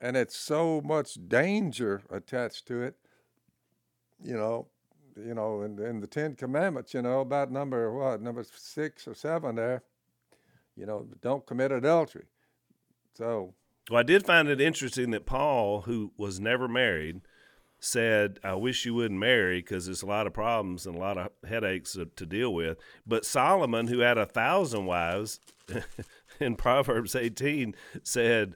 [0.00, 2.96] And it's so much danger attached to it.
[4.22, 4.66] You know,
[5.16, 9.14] you know, in, in the Ten Commandments, you know, about number what, number six or
[9.14, 9.82] seven there,
[10.76, 12.26] you know, don't commit adultery.
[13.14, 13.54] So
[13.90, 17.20] Well, I did find it interesting that Paul, who was never married,
[17.80, 21.16] said, I wish you wouldn't marry because there's a lot of problems and a lot
[21.16, 22.78] of headaches to, to deal with.
[23.06, 25.40] But Solomon, who had a thousand wives
[26.40, 28.54] in Proverbs 18, said,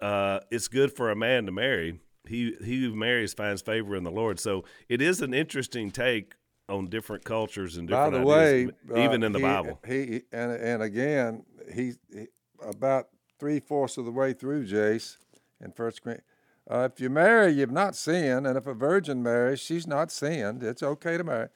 [0.00, 2.00] uh, It's good for a man to marry.
[2.26, 4.40] He, he who marries finds favor in the Lord.
[4.40, 6.34] So it is an interesting take
[6.68, 8.68] on different cultures and by different the way,
[9.02, 9.80] even uh, in the he- Bible.
[9.86, 12.26] he and and again, he, he
[12.66, 15.18] about three fourths of the way through Jase
[15.60, 16.26] in First Corinthians.
[16.70, 20.62] Uh, if you marry, you've not sinned, and if a virgin marries, she's not sinned.
[20.62, 21.48] It's okay to marry,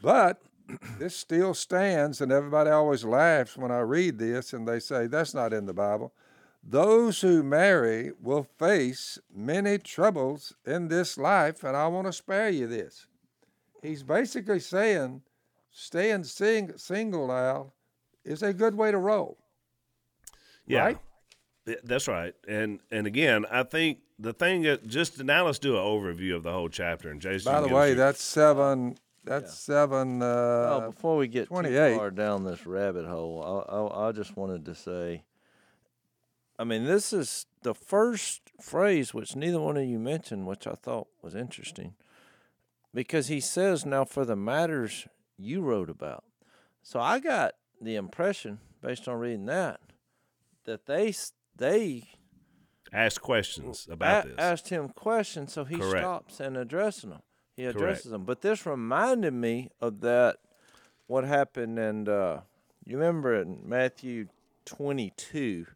[0.00, 0.40] but
[0.98, 5.34] this still stands, and everybody always laughs when I read this, and they say that's
[5.34, 6.14] not in the Bible.
[6.66, 12.48] Those who marry will face many troubles in this life, and I want to spare
[12.48, 13.06] you this.
[13.82, 15.22] He's basically saying
[15.70, 17.72] staying sing, single now
[18.24, 19.36] is a good way to roll.
[20.66, 20.98] Yeah, right?
[21.84, 22.34] That's right.
[22.48, 26.42] And and again, I think the thing that just now let's do an overview of
[26.44, 27.10] the whole chapter.
[27.10, 28.96] And Jason, By the way, your- that's seven.
[29.24, 30.18] That's seven.
[30.20, 34.36] Well, Uh, before we get too far down this rabbit hole, I, I, I just
[34.36, 35.24] wanted to say,
[36.58, 40.74] I mean, this is the first phrase which neither one of you mentioned, which I
[40.74, 41.94] thought was interesting,
[42.92, 46.24] because he says, "Now for the matters you wrote about."
[46.82, 49.80] So I got the impression, based on reading that,
[50.64, 51.12] that they
[51.56, 52.08] they
[52.92, 54.38] ask questions about a- this.
[54.38, 55.98] asked him questions, so he Correct.
[56.02, 57.22] stops and addressing them.
[57.56, 57.76] He Correct.
[57.76, 58.24] addresses them.
[58.24, 60.36] But this reminded me of that
[61.06, 62.40] what happened and uh,
[62.84, 64.28] you remember in Matthew
[64.64, 65.66] 22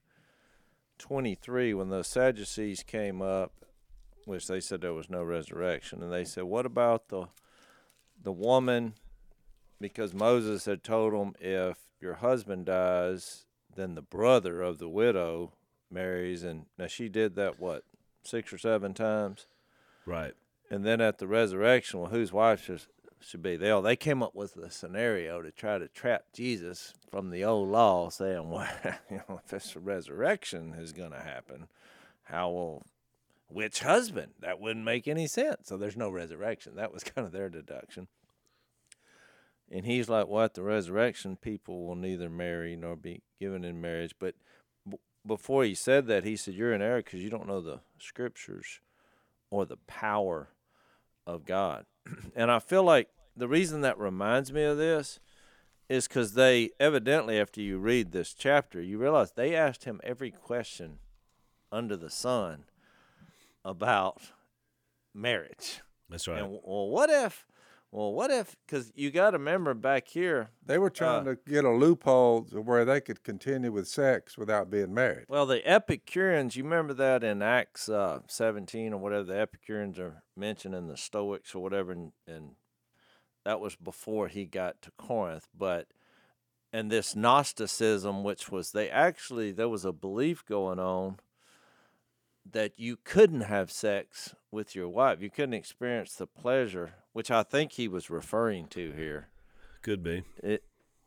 [0.99, 3.53] 23 when the Sadducees came up
[4.25, 7.27] which they said there was no resurrection and they said what about the
[8.23, 8.95] the woman
[9.81, 15.53] because Moses had told them if your husband dies then the brother of the widow
[15.91, 17.85] marries and now she did that what
[18.23, 19.47] six or seven times
[20.05, 20.35] right.
[20.71, 22.83] and then at the resurrection well whose wife should,
[23.21, 27.31] should be they they came up with a scenario to try to trap jesus from
[27.31, 28.69] the old law saying well
[29.11, 31.67] you know if this resurrection is going to happen
[32.25, 32.85] how will
[33.49, 34.33] which husband?
[34.41, 35.69] That wouldn't make any sense.
[35.69, 36.77] So there's no resurrection.
[36.77, 38.09] That was kind of their deduction.
[39.71, 40.55] And he's like "What?
[40.55, 44.15] the resurrection people will neither marry nor be given in marriage.
[44.19, 44.35] But
[44.89, 47.81] b- before he said that he said you're in error because you don't know the
[47.99, 48.81] scriptures
[49.51, 50.49] or the power
[51.29, 51.85] of God.
[52.35, 55.21] and I feel like the reason that reminds me of this
[55.89, 60.31] is because they evidently, after you read this chapter, you realize they asked him every
[60.31, 60.99] question
[61.71, 62.65] under the sun
[63.65, 64.21] about
[65.15, 65.81] marriage.
[66.11, 66.39] That's right.
[66.39, 67.47] And well, what if?
[67.91, 68.55] Well, what if?
[68.67, 70.51] Because you got to remember back here.
[70.65, 74.71] they were trying to get a loophole to where they could continue with sex without
[74.71, 75.25] being married.
[75.29, 80.23] Well, the Epicureans, you remember that in Acts uh, 17 or whatever, the Epicureans are
[80.37, 82.51] mentioned in the Stoics or whatever, and, and
[83.45, 85.49] that was before he got to Corinth.
[85.57, 85.87] But,
[86.71, 91.21] and this Gnosticism, which was, they actually, there was a belief going on
[92.51, 95.21] that you couldn't have sex with your wife.
[95.21, 99.27] You couldn't experience the pleasure, which I think he was referring to here.
[99.83, 100.23] Could be.
[100.41, 100.63] It,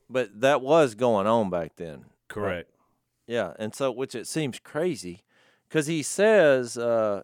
[0.10, 2.04] but that was going on back then.
[2.28, 2.70] Correct.
[3.28, 5.24] Yeah, and so which it seems crazy,
[5.70, 7.22] because he says, uh,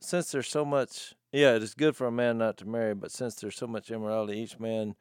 [0.00, 3.12] since there's so much, yeah, it is good for a man not to marry, but
[3.12, 4.94] since there's so much immorality, each man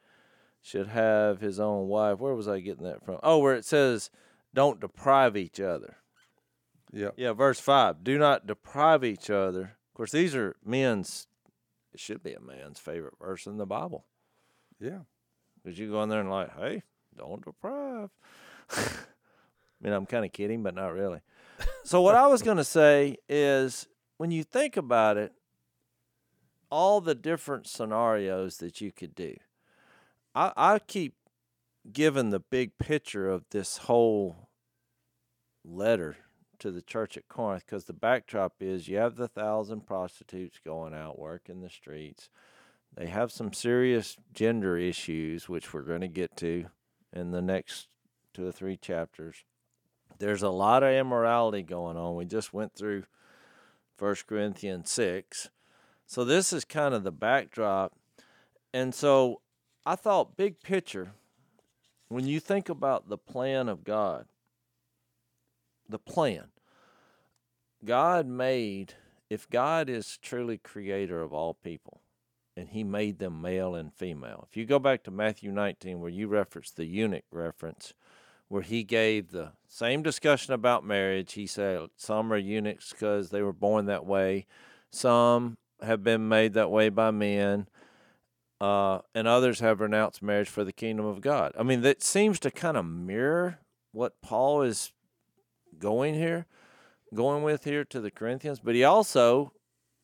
[0.61, 2.19] should have his own wife.
[2.19, 3.17] Where was I getting that from?
[3.23, 4.09] Oh, where it says,
[4.53, 5.95] "Don't deprive each other."
[6.91, 7.13] Yep.
[7.15, 8.03] Yeah, verse five.
[8.03, 9.77] Do not deprive each other.
[9.89, 11.27] Of course, these are men's.
[11.93, 14.05] It should be a man's favorite verse in the Bible.
[14.79, 14.99] Yeah.
[15.63, 16.83] Because you go in there and like, hey,
[17.17, 18.09] don't deprive.
[18.69, 18.83] I
[19.81, 21.21] mean, I'm kind of kidding, but not really.
[21.83, 23.87] So what I was going to say is,
[24.17, 25.33] when you think about it,
[26.69, 29.35] all the different scenarios that you could do,
[30.33, 31.15] I, I keep
[31.91, 34.49] giving the big picture of this whole
[35.65, 36.17] letter
[36.61, 40.93] to the church at Corinth because the backdrop is you have the thousand prostitutes going
[40.93, 42.29] out working the streets.
[42.95, 46.65] They have some serious gender issues, which we're going to get to
[47.13, 47.87] in the next
[48.33, 49.43] two or three chapters.
[50.19, 52.15] There's a lot of immorality going on.
[52.15, 53.05] We just went through
[53.97, 55.49] 1 Corinthians 6.
[56.05, 57.93] So this is kind of the backdrop.
[58.73, 59.41] And so
[59.85, 61.13] I thought, big picture,
[62.07, 64.25] when you think about the plan of God,
[65.91, 66.47] the plan,
[67.83, 68.95] God made,
[69.29, 72.01] if God is truly creator of all people,
[72.57, 74.47] and he made them male and female.
[74.49, 77.93] If you go back to Matthew 19, where you reference the eunuch reference,
[78.49, 83.41] where he gave the same discussion about marriage, he said some are eunuchs because they
[83.41, 84.45] were born that way,
[84.91, 87.67] some have been made that way by men,
[88.59, 91.53] uh, and others have renounced marriage for the kingdom of God.
[91.57, 93.59] I mean, that seems to kind of mirror
[93.91, 94.91] what Paul is
[95.81, 96.45] going here,
[97.13, 98.61] going with here to the Corinthians.
[98.61, 99.51] But he also,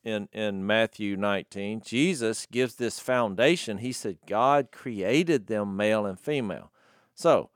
[0.04, 3.78] in in Matthew 19, Jesus gives this foundation.
[3.78, 6.72] He said, God created them male and female.
[7.16, 7.52] So,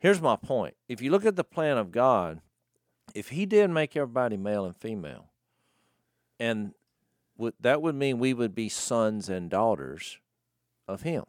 [0.00, 0.74] here's my point.
[0.88, 2.40] If you look at the plan of God,
[3.14, 5.30] if He did make everybody male and female,
[6.40, 6.74] and
[7.60, 10.18] that would mean we would be sons and daughters
[10.88, 11.24] of him.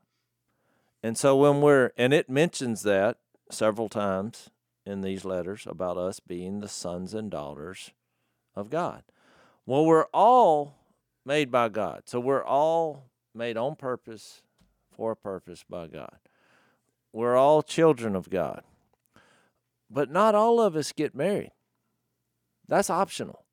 [1.04, 3.18] And so when we're, and it mentions that
[3.52, 4.50] several times
[4.88, 7.92] in these letters about us being the sons and daughters
[8.56, 9.04] of God.
[9.66, 10.76] Well, we're all
[11.26, 12.04] made by God.
[12.06, 13.04] So we're all
[13.36, 14.42] made on purpose
[14.90, 16.18] for a purpose by God.
[17.12, 18.64] We're all children of God.
[19.90, 21.52] But not all of us get married.
[22.68, 23.46] That's optional.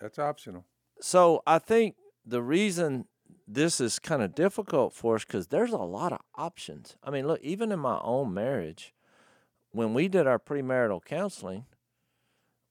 [0.00, 0.66] That's optional.
[1.00, 3.06] So I think the reason
[3.46, 6.96] this is kind of difficult for us because there's a lot of options.
[7.02, 8.94] I mean, look, even in my own marriage,
[9.72, 11.66] when we did our premarital counseling,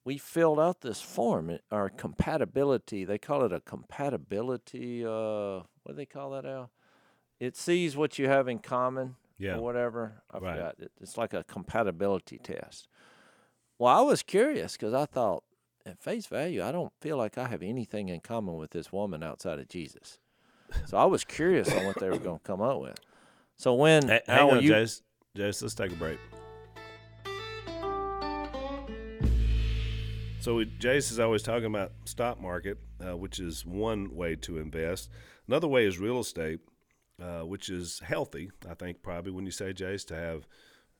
[0.04, 3.04] we filled out this form, our compatibility.
[3.04, 5.04] They call it a compatibility.
[5.04, 6.70] Uh, what do they call that, Al?
[7.38, 9.56] It sees what you have in common yeah.
[9.56, 10.22] or whatever.
[10.30, 10.54] I right.
[10.54, 10.76] forgot.
[11.00, 12.88] It's like a compatibility test.
[13.78, 15.44] Well, I was curious because I thought,
[15.84, 19.24] at face value, I don't feel like I have anything in common with this woman
[19.24, 20.18] outside of Jesus.
[20.86, 22.98] So I was curious on what they were going to come up with.
[23.56, 24.68] So when H- hang on, you...
[24.68, 25.02] Jase.
[25.36, 26.18] Jase, let's take a break.
[30.42, 34.58] So we, Jase is always talking about stock market, uh, which is one way to
[34.58, 35.08] invest.
[35.46, 36.58] Another way is real estate,
[37.22, 38.50] uh, which is healthy.
[38.68, 40.48] I think probably when you say Jase to have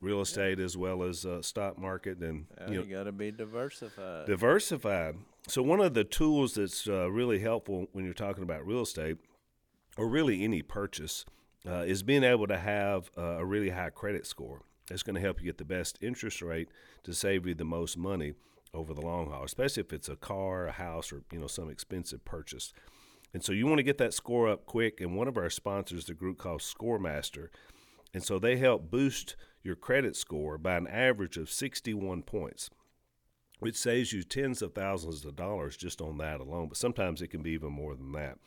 [0.00, 3.32] real estate as well as uh, stock market and you, know, you got to be
[3.32, 4.26] diversified.
[4.26, 5.16] Diversified.
[5.48, 9.16] So one of the tools that's uh, really helpful when you're talking about real estate
[9.96, 11.24] or really any purchase,
[11.68, 14.62] uh, is being able to have uh, a really high credit score.
[14.88, 16.68] That's going to help you get the best interest rate
[17.02, 18.34] to save you the most money
[18.74, 21.68] over the long haul, especially if it's a car, a house, or you know some
[21.68, 22.72] expensive purchase.
[23.34, 25.00] And so you want to get that score up quick.
[25.00, 27.48] And one of our sponsors, the group called ScoreMaster,
[28.14, 32.70] and so they help boost your credit score by an average of 61 points,
[33.58, 36.68] which saves you tens of thousands of dollars just on that alone.
[36.68, 38.38] But sometimes it can be even more than that.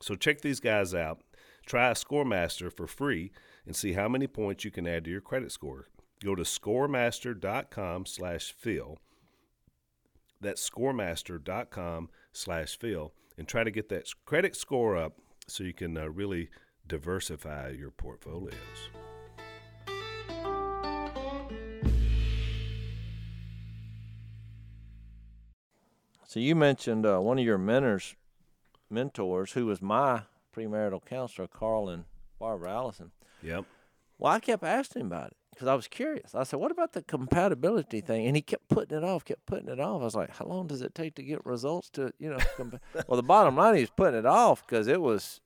[0.00, 1.20] So check these guys out.
[1.66, 3.30] Try ScoreMaster for free
[3.66, 5.86] and see how many points you can add to your credit score.
[6.24, 8.98] Go to scoremaster.com slash Phil.
[10.40, 15.96] That's scoremaster.com slash Phil and try to get that credit score up so you can
[15.96, 16.48] uh, really
[16.86, 18.54] diversify your portfolios.
[26.26, 28.14] So you mentioned uh, one of your mentors
[28.88, 30.22] mentors who was my
[30.54, 32.04] premarital counselor, Carl and
[32.38, 33.10] Barbara Allison.
[33.42, 33.64] Yep.
[34.20, 36.34] Well, I kept asking him about it because I was curious.
[36.34, 39.68] I said, "What about the compatibility thing?" And he kept putting it off, kept putting
[39.68, 40.02] it off.
[40.02, 42.80] I was like, "How long does it take to get results to you know?" Compa-?
[43.08, 45.40] well, the bottom line, he was putting it off because it was,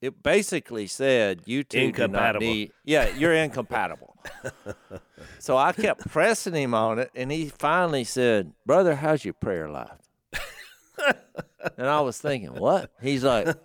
[0.00, 2.40] it basically said you two incompatible.
[2.40, 2.72] do not need.
[2.84, 4.16] Yeah, you're incompatible.
[5.38, 9.68] so I kept pressing him on it, and he finally said, "Brother, how's your prayer
[9.70, 10.02] life?"
[11.76, 12.90] and I was thinking, what?
[13.00, 13.56] He's like,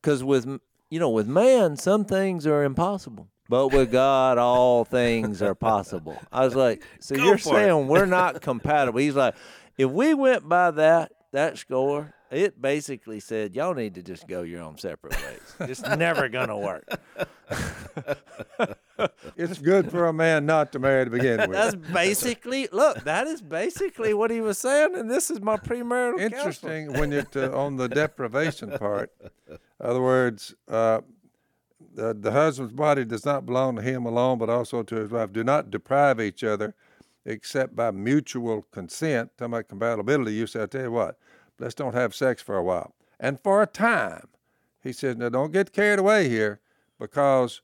[0.00, 0.46] because with
[0.90, 6.16] you know, with man, some things are impossible, but with God, all things are possible.
[6.30, 7.86] I was like, so Go you're saying it.
[7.86, 9.00] we're not compatible?
[9.00, 9.34] He's like,
[9.76, 14.42] if we went by that that score, it basically said y'all need to just go
[14.42, 15.68] your own separate ways.
[15.68, 16.88] It's never gonna work.
[19.34, 21.52] It's good for a man not to marry to begin with.
[21.52, 23.02] That's basically look.
[23.04, 26.18] That is basically what he was saying, and this is my premarital.
[26.18, 26.32] counseling.
[26.32, 29.10] Interesting when you're to, on the deprivation part.
[29.48, 31.00] In other words, uh,
[31.92, 35.32] the, the husband's body does not belong to him alone, but also to his wife.
[35.32, 36.74] Do not deprive each other
[37.24, 39.30] except by mutual consent.
[39.36, 41.18] Talking about compatibility, you say, I tell you what,
[41.58, 42.94] let's don't have sex for a while.
[43.18, 44.28] And for a time.
[44.82, 46.60] He says, now don't get carried away here
[46.98, 47.60] because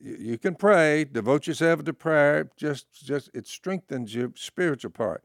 [0.00, 5.22] you can pray, devote yourself to prayer, just just it strengthens your spiritual part.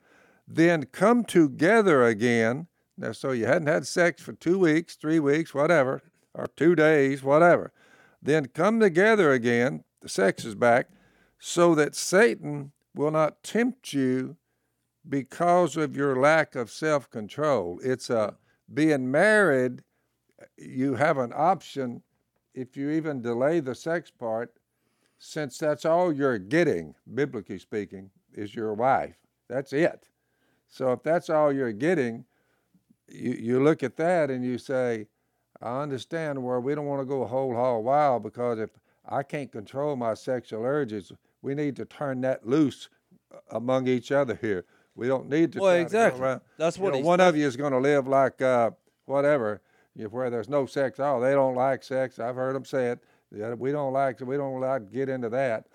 [0.47, 2.67] Then come together again.
[2.97, 7.23] Now so you hadn't had sex for two weeks, three weeks, whatever, or two days,
[7.23, 7.71] whatever.
[8.25, 10.89] Then come together again, the sex is back,
[11.37, 14.37] so that Satan will not tempt you
[15.07, 17.79] because of your lack of self control.
[17.83, 18.35] It's a
[18.73, 19.83] being married,
[20.57, 22.01] you have an option
[22.55, 24.51] if you even delay the sex part,
[25.19, 29.17] since that's all you're getting, biblically speaking, is your wife.
[29.47, 30.07] That's it.
[30.67, 32.25] So if that's all you're getting,
[33.07, 35.05] you, you look at that and you say,
[35.61, 38.71] I understand where we don't want to go a whole hog wild because if
[39.07, 42.89] I can't control my sexual urges, we need to turn that loose
[43.51, 44.65] among each other here.
[44.95, 45.59] We don't need to.
[45.59, 46.21] Well, to exactly.
[46.21, 48.71] around- That's you what know, one of you is going to live like uh,
[49.05, 49.61] whatever,
[49.95, 50.99] if, where there's no sex.
[50.99, 52.19] Oh, they don't like sex.
[52.19, 52.99] I've heard them say it.
[53.31, 54.21] Yeah, we don't like.
[54.21, 55.65] We don't like to get into that.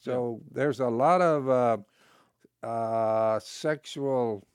[0.00, 4.46] So there's a lot of uh, uh, sexual.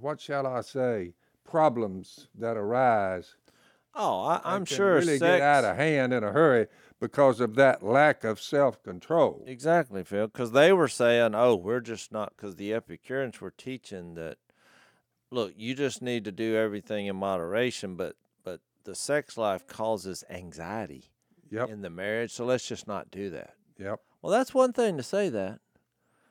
[0.00, 1.14] What shall I say?
[1.44, 3.36] Problems that arise.
[3.96, 5.20] Oh, I, I'm can sure really sex.
[5.20, 6.66] get out of hand in a hurry
[7.00, 9.44] because of that lack of self-control.
[9.46, 10.26] Exactly, Phil.
[10.26, 14.36] Because they were saying, "Oh, we're just not." Because the Epicureans were teaching that,
[15.30, 20.24] look, you just need to do everything in moderation, but but the sex life causes
[20.30, 21.10] anxiety
[21.50, 21.70] Yep.
[21.70, 23.54] in the marriage, so let's just not do that.
[23.78, 24.00] Yep.
[24.20, 25.60] Well, that's one thing to say that.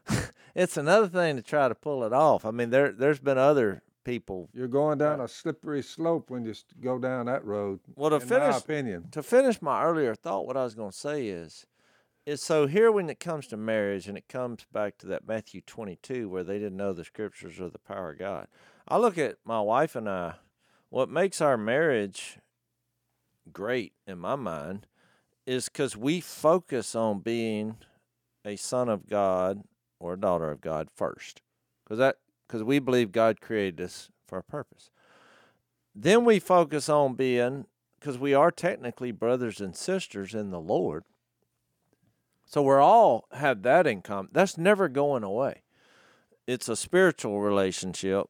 [0.55, 2.45] it's another thing to try to pull it off.
[2.45, 4.49] I mean, there there's been other people.
[4.53, 7.81] You're going down a slippery slope when you go down that road.
[7.95, 9.09] Well, to in my finish opinion.
[9.11, 11.65] to finish my earlier thought, what I was going to say is,
[12.25, 15.61] is so here when it comes to marriage, and it comes back to that Matthew
[15.61, 18.47] 22 where they didn't know the scriptures or the power of God.
[18.87, 20.35] I look at my wife and I.
[20.89, 22.39] What makes our marriage
[23.51, 24.87] great in my mind
[25.45, 27.77] is because we focus on being
[28.45, 29.63] a son of God
[29.99, 31.41] or a daughter of God first,
[31.83, 32.17] because that
[32.47, 34.89] because we believe God created us for a purpose.
[35.93, 37.65] Then we focus on being
[37.99, 41.05] because we are technically brothers and sisters in the Lord.
[42.45, 44.29] So we're all have that in common.
[44.31, 45.63] That's never going away.
[46.45, 48.27] It's a spiritual relationship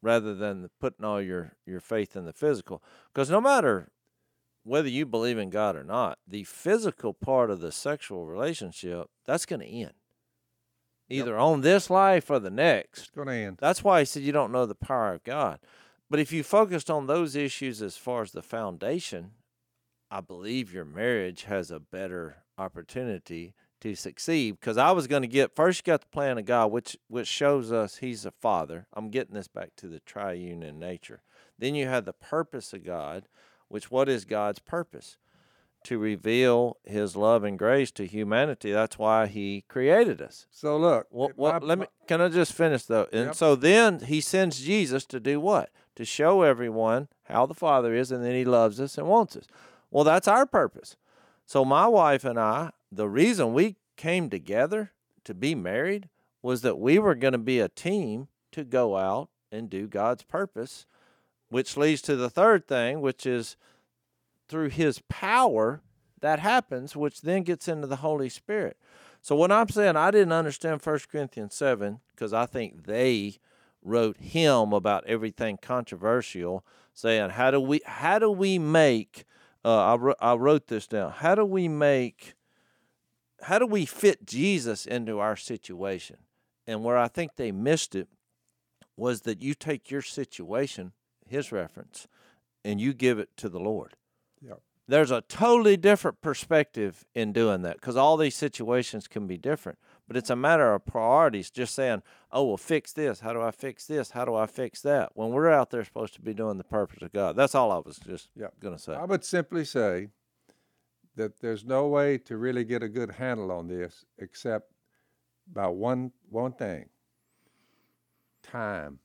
[0.00, 2.82] rather than putting all your, your faith in the physical.
[3.12, 3.90] Because no matter
[4.64, 9.46] whether you believe in God or not, the physical part of the sexual relationship, that's
[9.46, 9.92] going to end.
[11.08, 13.00] Either on this life or the next.
[13.00, 13.58] It's going to end.
[13.58, 15.58] That's why he said you don't know the power of God.
[16.10, 19.32] But if you focused on those issues as far as the foundation,
[20.10, 24.58] I believe your marriage has a better opportunity to succeed.
[24.58, 27.28] Because I was going to get first, you got the plan of God, which which
[27.28, 28.86] shows us He's a Father.
[28.92, 31.22] I'm getting this back to the triune in nature.
[31.58, 33.28] Then you have the purpose of God,
[33.68, 35.18] which what is God's purpose?
[35.84, 38.72] To reveal His love and grace to humanity.
[38.72, 40.46] That's why He created us.
[40.50, 41.86] So look, Well, it- well my- let me.
[42.06, 43.06] Can I just finish though?
[43.12, 43.34] And Yep.
[43.36, 45.70] so then he sends Jesus to do what?
[45.96, 49.44] To show everyone how the Father is, and then He loves us and wants us.
[49.90, 50.96] Well, that's our purpose.
[51.46, 54.92] So my wife and I, the reason we came together
[55.24, 56.08] to be married
[56.42, 60.22] was that we were going to be a team to go out and do God's
[60.22, 60.86] purpose,
[61.48, 63.56] which leads to the third thing, which is
[64.48, 65.82] through His power
[66.20, 68.76] that happens, which then gets into the Holy Spirit.
[69.20, 73.38] So what I'm saying, I didn't understand 1 Corinthians 7 because I think they
[73.82, 79.24] wrote him about everything controversial, saying how do we how do we make
[79.64, 81.12] uh, I, wrote, I wrote this down.
[81.12, 82.34] How do we make
[83.42, 86.16] how do we fit Jesus into our situation?
[86.66, 88.08] And where I think they missed it
[88.96, 90.92] was that you take your situation,
[91.26, 92.08] his reference,
[92.64, 93.94] and you give it to the Lord
[94.42, 94.60] Yep.
[94.86, 99.78] there's a totally different perspective in doing that because all these situations can be different
[100.06, 103.50] but it's a matter of priorities just saying oh well fix this how do i
[103.50, 106.58] fix this how do i fix that when we're out there supposed to be doing
[106.58, 108.28] the purpose of god that's all i was just
[108.60, 110.08] going to say I would simply say
[111.18, 114.72] that there's no way to really get a good handle on this except
[115.52, 116.88] by one one thing.
[118.42, 119.00] Time.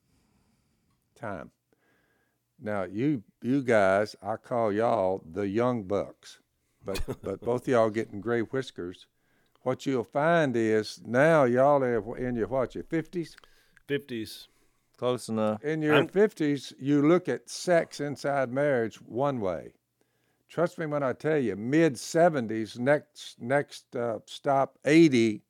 [1.19, 1.51] Time.
[2.63, 6.39] Now you you guys, I call y'all the young bucks,
[6.83, 9.05] but but both of y'all getting gray whiskers.
[9.63, 13.35] What you'll find is now y'all are in your what your fifties.
[13.89, 14.47] 50s.
[14.97, 19.73] close enough In your fifties, you look at sex inside marriage one way.
[20.47, 25.41] Trust me when I tell you, mid seventies, next next uh, stop eighty,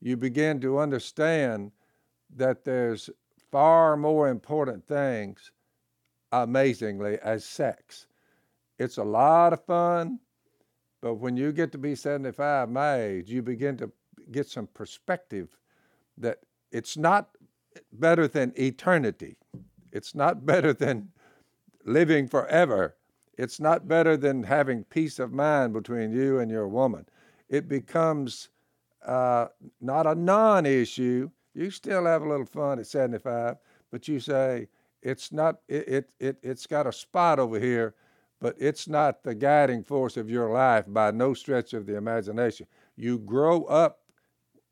[0.00, 1.72] you begin to understand
[2.36, 3.10] that there's
[3.50, 5.50] far more important things,
[6.32, 8.06] amazingly, as sex.
[8.78, 10.20] It's a lot of fun,
[11.00, 13.90] but when you get to be 75, my age, you begin to
[14.30, 15.56] get some perspective
[16.18, 16.38] that
[16.70, 17.30] it's not
[17.92, 19.36] better than eternity.
[19.92, 21.10] It's not better than
[21.84, 22.96] living forever.
[23.36, 27.06] It's not better than having peace of mind between you and your woman.
[27.48, 28.50] It becomes
[29.04, 29.46] uh,
[29.80, 31.30] not a non issue.
[31.54, 33.56] You still have a little fun at 75,
[33.90, 34.68] but you say,
[35.02, 37.94] it's not, it, it, it, it's got a spot over here,
[38.40, 42.66] but it's not the guiding force of your life by no stretch of the imagination.
[42.96, 44.00] You grow up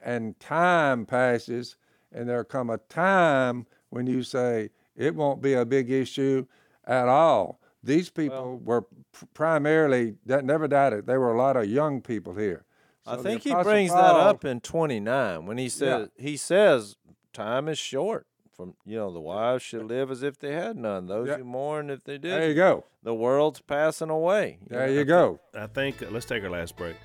[0.01, 1.77] and time passes,
[2.13, 6.47] and there come a time when you say, it won't be a big issue
[6.87, 7.61] at all.
[7.83, 8.87] These people were
[9.35, 11.07] primarily that never doubted.
[11.07, 12.65] There were a lot of young people here.
[13.07, 16.97] I So the think he brings that up in 29 when he says he says
[17.33, 18.27] time is short.
[18.59, 21.07] From you know the wives should live as if they had none.
[21.07, 21.37] Those Yeah.
[21.37, 22.33] who mourn if they did.
[22.33, 22.87] There you go.
[23.05, 24.59] The world's passing away.
[24.67, 25.39] There you go.
[25.55, 26.97] I think let's take our last break.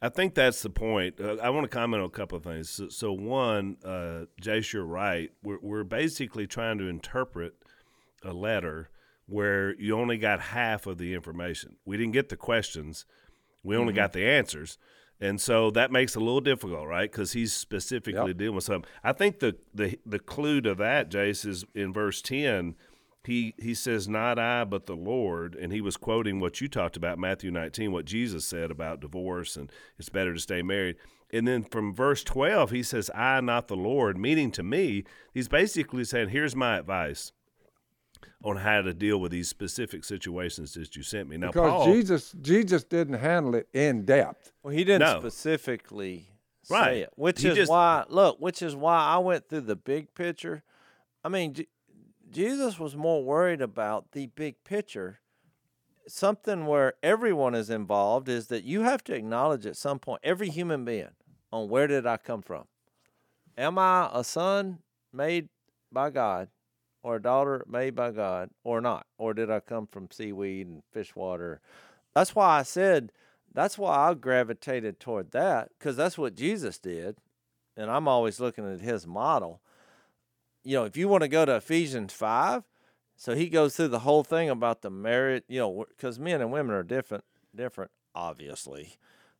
[0.00, 1.20] I think that's the point.
[1.20, 2.70] Uh, I want to comment on a couple of things.
[2.70, 5.30] So, so one, uh, Jase, you're right.
[5.42, 7.52] We're, we're basically trying to interpret
[8.22, 8.88] a letter
[9.26, 11.76] where you only got half of the information.
[11.84, 13.04] We didn't get the questions,
[13.62, 14.78] we only got the answers.
[15.20, 17.10] And so that makes it a little difficult, right?
[17.10, 18.36] Because he's specifically Yep.
[18.36, 18.90] dealing with something.
[19.02, 22.74] I think the, the the clue to that, Jase, is in verse ten.
[23.24, 26.96] He he says, "Not I, but the Lord," and he was quoting what you talked
[26.96, 30.96] about, Matthew nineteen, what Jesus said about divorce and it's better to stay married.
[31.32, 35.48] And then from verse twelve, he says, "I, not the Lord," meaning to me, he's
[35.48, 37.32] basically saying, "Here's my advice."
[38.42, 41.36] On how to deal with these specific situations that you sent me.
[41.36, 44.52] Now, Because Paul, Jesus Jesus didn't handle it in depth.
[44.62, 45.18] Well, he didn't No.
[45.20, 46.28] specifically
[46.70, 46.84] Right.
[46.84, 48.04] say it, which He is just- why.
[48.08, 50.62] Look, which is why I went through the big picture.
[51.24, 51.68] I mean, J-
[52.30, 55.20] Jesus was more worried about the big picture.
[56.06, 60.50] Something where everyone is involved is that you have to acknowledge at some point, every
[60.50, 61.10] human being,
[61.50, 62.66] on where did I come from?
[63.56, 64.80] Am I a son
[65.12, 65.48] made
[65.92, 66.48] by God,
[67.04, 69.06] or a daughter made by God, or not?
[69.18, 71.60] Or did I come from seaweed and fish water?
[72.14, 73.12] That's why I said
[73.52, 77.18] that's why I gravitated toward that because that's what Jesus did,
[77.76, 79.60] and I'm always looking at his model.
[80.64, 82.64] You know, if you want to go to Ephesians five,
[83.16, 85.44] so he goes through the whole thing about the marriage.
[85.46, 87.24] You know, because men and women are different,
[87.54, 88.94] different, obviously,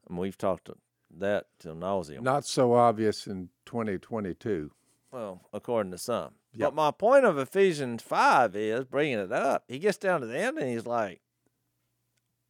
[0.06, 0.76] and we've talked to
[1.16, 2.20] that till nauseum.
[2.20, 4.70] Not so obvious in 2022.
[5.10, 6.34] Well, according to some.
[6.56, 6.68] Yep.
[6.68, 9.64] But my point of Ephesians 5 is bringing it up.
[9.66, 11.20] He gets down to the end and he's like,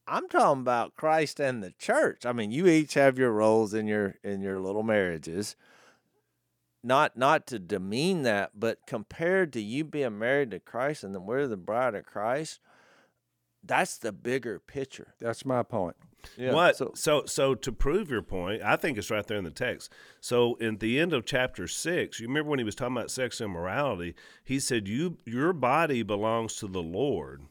[0.07, 2.27] I'm talking about Christ and the church.
[2.27, 5.57] I mean, you each have your roles in your in your little marriages.
[6.83, 11.25] Not not to demean that, but compared to you being married to Christ and then
[11.25, 12.61] we're the bride of Christ,
[13.63, 15.15] that's the bigger picture.
[15.19, 15.97] That's my point.
[16.37, 16.53] Yeah.
[16.53, 16.77] What?
[16.77, 19.93] So, So, so, to prove your point, I think it's right there in the text.
[20.21, 23.41] So, in the end of chapter six, you remember when he was talking about sex
[23.41, 24.15] immorality,
[24.45, 27.43] he said, "You, your body belongs to the Lord."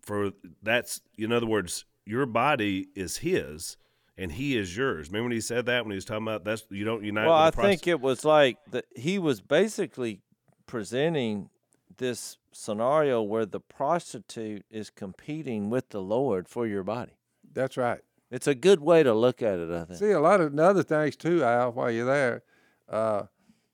[0.00, 3.76] For that's, in other words, your body is His,
[4.16, 5.08] and He is yours.
[5.08, 7.22] Remember when he said that when he was talking about that's you don't unite.
[7.22, 10.22] With Well, I think it was like that he was basically
[10.66, 11.50] presenting
[11.98, 17.17] this scenario where the prostitute is competing with the Lord for your body.
[17.52, 18.00] That's right.
[18.30, 19.98] It's a good way to look at it, I think.
[19.98, 22.42] See, a lot of other things too, Al, while you're there.
[22.88, 23.22] Uh,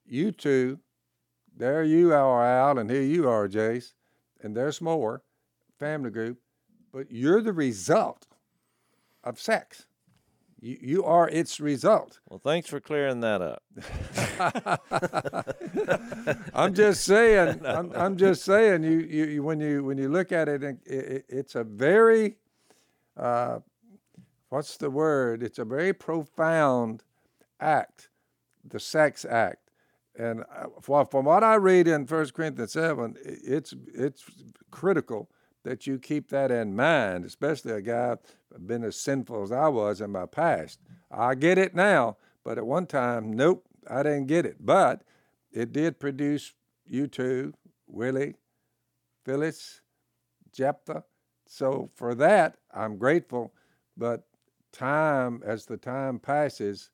[0.05, 0.79] you two,
[1.57, 3.93] there you are, Al, and here you are, Jase,
[4.41, 5.23] and there's more,
[5.79, 6.39] family group,
[6.93, 8.27] but you're the result
[9.23, 9.87] of sex.
[10.61, 12.19] You, you are its result.
[12.29, 13.61] Well, thanks for clearing that up.
[16.53, 17.65] I'm just saying.
[17.65, 18.83] I'm, I'm just saying.
[18.83, 22.37] You, you, you, when you when you look at it, it, it it's a very,
[23.17, 23.59] uh,
[24.49, 25.43] what's the word?
[25.43, 27.03] It's a very profound
[27.59, 28.09] act,
[28.63, 29.69] the sex act,
[30.17, 34.23] and uh, from what I read in First Corinthians seven, it's it's
[34.71, 35.29] critical
[35.63, 38.15] that you keep that in mind, especially a guy
[38.65, 40.79] been as sinful as I was in my past.
[41.11, 44.57] I get it now, but at one time, nope, I didn't get it.
[44.59, 45.01] But
[45.51, 46.53] it did produce
[46.85, 47.53] you two,
[47.87, 48.35] Willie,
[49.25, 49.81] Phyllis,
[50.55, 51.03] Jeptha.
[51.47, 53.53] So for that, I'm grateful.
[53.97, 54.23] But
[54.71, 56.89] time, as the time passes,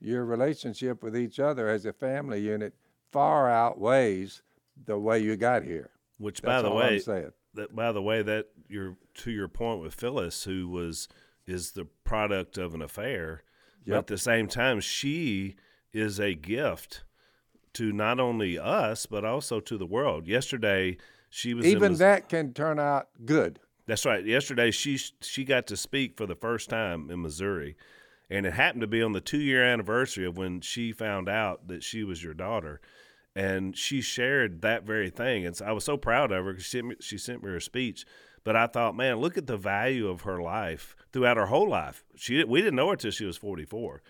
[0.00, 2.74] your relationship with each other as a family unit
[3.10, 4.42] far outweighs
[4.84, 5.90] the way you got here.
[6.18, 7.00] which That's by the way,
[7.54, 11.08] that by the way, that your to your point with Phyllis, who was
[11.46, 13.42] is the product of an affair,
[13.86, 15.56] but at the same time, she
[15.92, 17.04] is a gift
[17.74, 20.26] to not only us but also to the world.
[20.26, 20.96] Yesterday,
[21.30, 23.58] she was in Even Mis- that can turn out good.
[23.88, 24.24] That's right.
[24.24, 27.74] Yesterday, she she got to speak for the first time in Missouri,
[28.28, 31.68] and it happened to be on the two year anniversary of when she found out
[31.68, 32.82] that she was your daughter,
[33.34, 35.46] and she shared that very thing.
[35.46, 37.48] And so I was so proud of her because she, sent me- she sent me
[37.50, 38.04] her speech.
[38.44, 42.04] But I thought, man, look at the value of her life throughout her whole life.
[42.14, 44.02] She we didn't know her till she was forty four.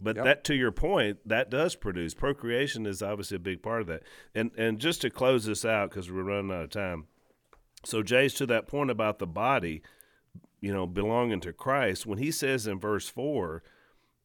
[0.00, 0.24] But Yep.
[0.24, 4.02] that, to your point, that does produce procreation is obviously a big part of that.
[4.34, 7.06] And and just to close this out because we're running out of time.
[7.84, 9.82] So Jase to that point about the body,
[10.60, 12.06] you know, belonging to Christ.
[12.06, 13.62] When he says in verse four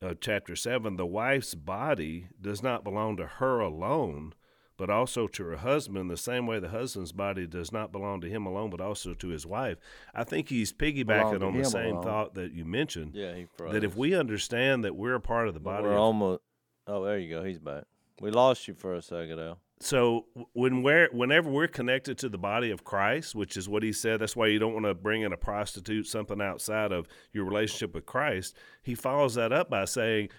[0.01, 4.33] of chapter seven, the wife's body does not belong to her alone,
[4.77, 6.11] but also to her husband.
[6.11, 9.27] The same way the husband's body does not belong to him alone, but also to
[9.29, 9.77] his wife.
[10.13, 12.03] I think he's piggybacking on the same alone.
[12.03, 13.15] thought that you mentioned.
[13.15, 15.99] Yeah, he That if we understand that we're a part of the body, we're of
[15.99, 16.41] almost.
[16.85, 17.43] Oh, there you go.
[17.43, 17.85] He's back.
[18.21, 19.59] We lost you for a second, Al.
[19.79, 23.93] So when we're whenever we're connected to the body of Christ, which is what he
[23.93, 27.45] said, that's why you don't want to bring in a prostitute, something outside of your
[27.45, 28.55] relationship with Christ.
[28.81, 30.29] He follows that up by saying,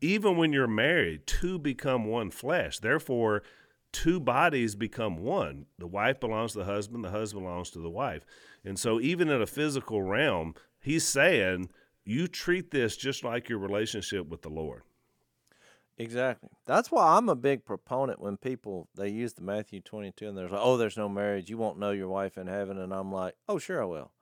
[0.00, 2.78] even when you're married, two become one flesh.
[2.80, 3.42] Therefore,
[3.92, 5.66] two bodies become one.
[5.78, 8.24] The wife belongs to the husband, the husband belongs to the wife.
[8.64, 11.70] And so even in a physical realm, he's saying
[12.04, 14.82] you treat this just like your relationship with the Lord.
[15.98, 16.50] Exactly.
[16.64, 20.48] That's why I'm a big proponent when people they use the Matthew 22 and they're
[20.48, 21.50] like, "Oh, there's no marriage.
[21.50, 24.12] You won't know your wife in heaven." And I'm like, "Oh, sure I will."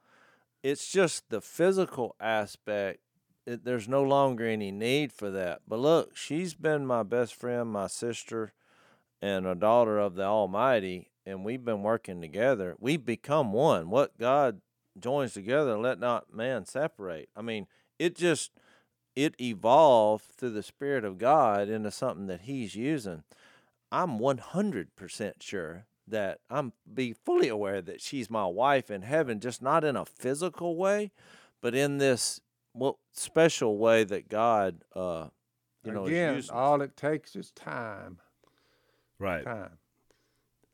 [0.63, 3.01] It's just the physical aspect.
[3.47, 5.63] It, there's no longer any need for that.
[5.69, 8.53] But look, she's been my best friend, my sister,
[9.23, 12.77] and a daughter of the Almighty, and we've been working together.
[12.79, 13.91] We've become one.
[13.91, 14.61] What God
[14.99, 17.29] joins together, let not man separate.
[17.37, 17.67] I mean,
[17.99, 18.53] it just
[19.17, 23.25] it evolved through the Spirit of God into something that He's using.
[23.91, 29.63] I'm 100% sure that I'm be fully aware that she's my wife in heaven, just
[29.63, 31.11] not in a physical way,
[31.61, 32.41] but in this
[32.73, 35.29] what special way that God, uh,
[35.83, 36.55] you know, is Again, using.
[36.55, 38.19] all it takes is time.
[39.19, 39.45] Right.
[39.45, 39.79] Time.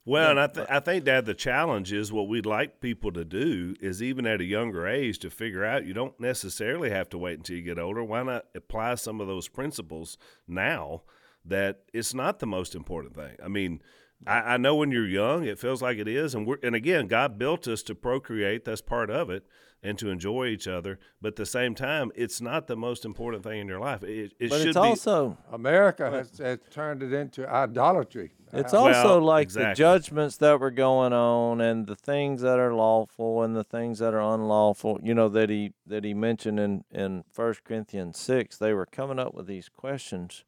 [0.05, 3.12] Well, Yeah, and I, th- I think, Dad, the challenge is what we'd like people
[3.12, 7.09] to do is even at a younger age to figure out you don't necessarily have
[7.11, 8.03] to wait until you get older.
[8.03, 11.03] Why not apply some of those principles now
[11.44, 13.36] that it's not the most important thing?
[13.42, 13.80] I mean,
[14.26, 16.34] I, I know when you're young, it feels like it is.
[16.34, 19.44] And, we're, and again, God built us to procreate, that's part of it,
[19.82, 20.98] and to enjoy each other.
[21.20, 24.02] But at the same time, it's not the most important thing in your life.
[24.04, 24.80] It, it but should it's be.
[24.80, 28.32] also America has, has turned it into idolatry.
[28.52, 32.58] It's Uh, also Well, like the judgments that were going on and the things that
[32.58, 35.00] are lawful and the things that are unlawful.
[35.02, 38.58] You know that he that he mentioned in in First Corinthians six.
[38.58, 40.44] They were coming up with these questions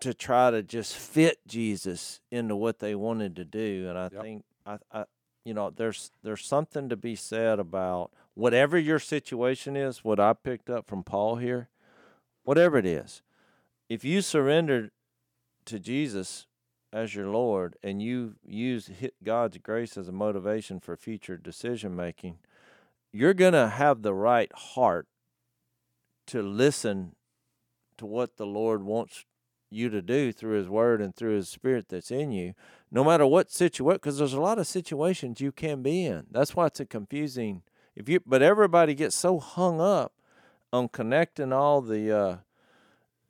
[0.00, 3.86] to try to just fit Jesus into what they wanted to do.
[3.88, 4.22] And I Yep.
[4.22, 5.04] think I, I
[5.44, 10.04] you know there's there's something to be said about whatever your situation is.
[10.04, 11.68] What I picked up from Paul here,
[12.44, 13.22] whatever it is,
[13.88, 14.90] if you surrender
[15.66, 16.46] to Jesus
[16.92, 18.90] as your Lord and you use
[19.22, 22.38] God's grace as a motivation for future decision making,
[23.12, 25.06] you're going to have the right heart
[26.28, 27.14] to listen
[27.98, 29.24] to what the Lord wants
[29.70, 32.54] you to do through His Word and through His Spirit that's in you,
[32.90, 33.96] no matter what situation.
[33.96, 36.26] Because there's a lot of situations you can be in.
[36.30, 37.62] That's why it's a confusing.
[37.94, 40.12] If you, but everybody gets so hung up
[40.72, 42.36] on connecting all the, uh,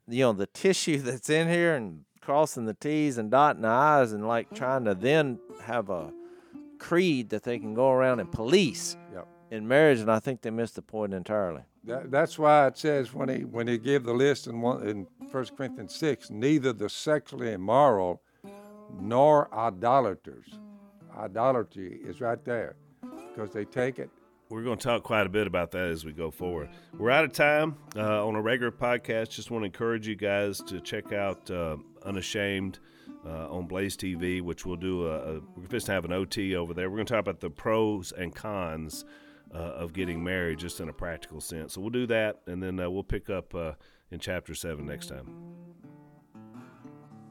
[0.07, 4.11] you know, the tissue that's in here and crossing the T's and dotting the I's
[4.11, 6.11] and like trying to then have a
[6.77, 9.27] creed that they can go around and police Yep.
[9.51, 9.99] in marriage.
[9.99, 11.63] And I think they missed the point entirely.
[11.85, 15.07] That, that's why it says when he when he gave the list in one in
[15.31, 18.21] First Corinthians six, neither the sexually immoral
[18.99, 20.47] nor idolaters.
[21.17, 24.09] Idolatry is right there because they take it.
[24.49, 26.69] We're going to talk quite a bit about that as we go forward.
[26.97, 29.29] We're out of time uh, on a regular podcast.
[29.29, 32.79] Just want to encourage you guys to check out uh, Unashamed
[33.25, 35.05] uh, on Blaze TV, which we'll do.
[35.05, 36.89] A, a, we're just to have an OT over there.
[36.89, 39.05] We're going to talk about the pros and cons
[39.53, 41.73] uh, of getting married, just in a practical sense.
[41.73, 43.73] So we'll do that, and then uh, we'll pick up uh,
[44.11, 45.27] in chapter seven next time.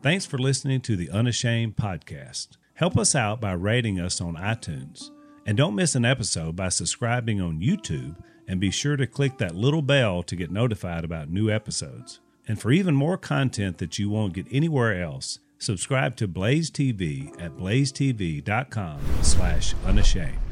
[0.02, 2.56] Thanks for listening to the Unashamed podcast.
[2.74, 5.10] Help us out by rating us on iTunes.
[5.44, 8.16] And don't miss an episode by subscribing on YouTube
[8.46, 12.20] and be sure to click that little bell to get notified about new episodes.
[12.46, 17.30] And for even more content that you won't get anywhere else, subscribe to Blaze TV
[17.42, 20.47] at blazetv.com slash unashamed.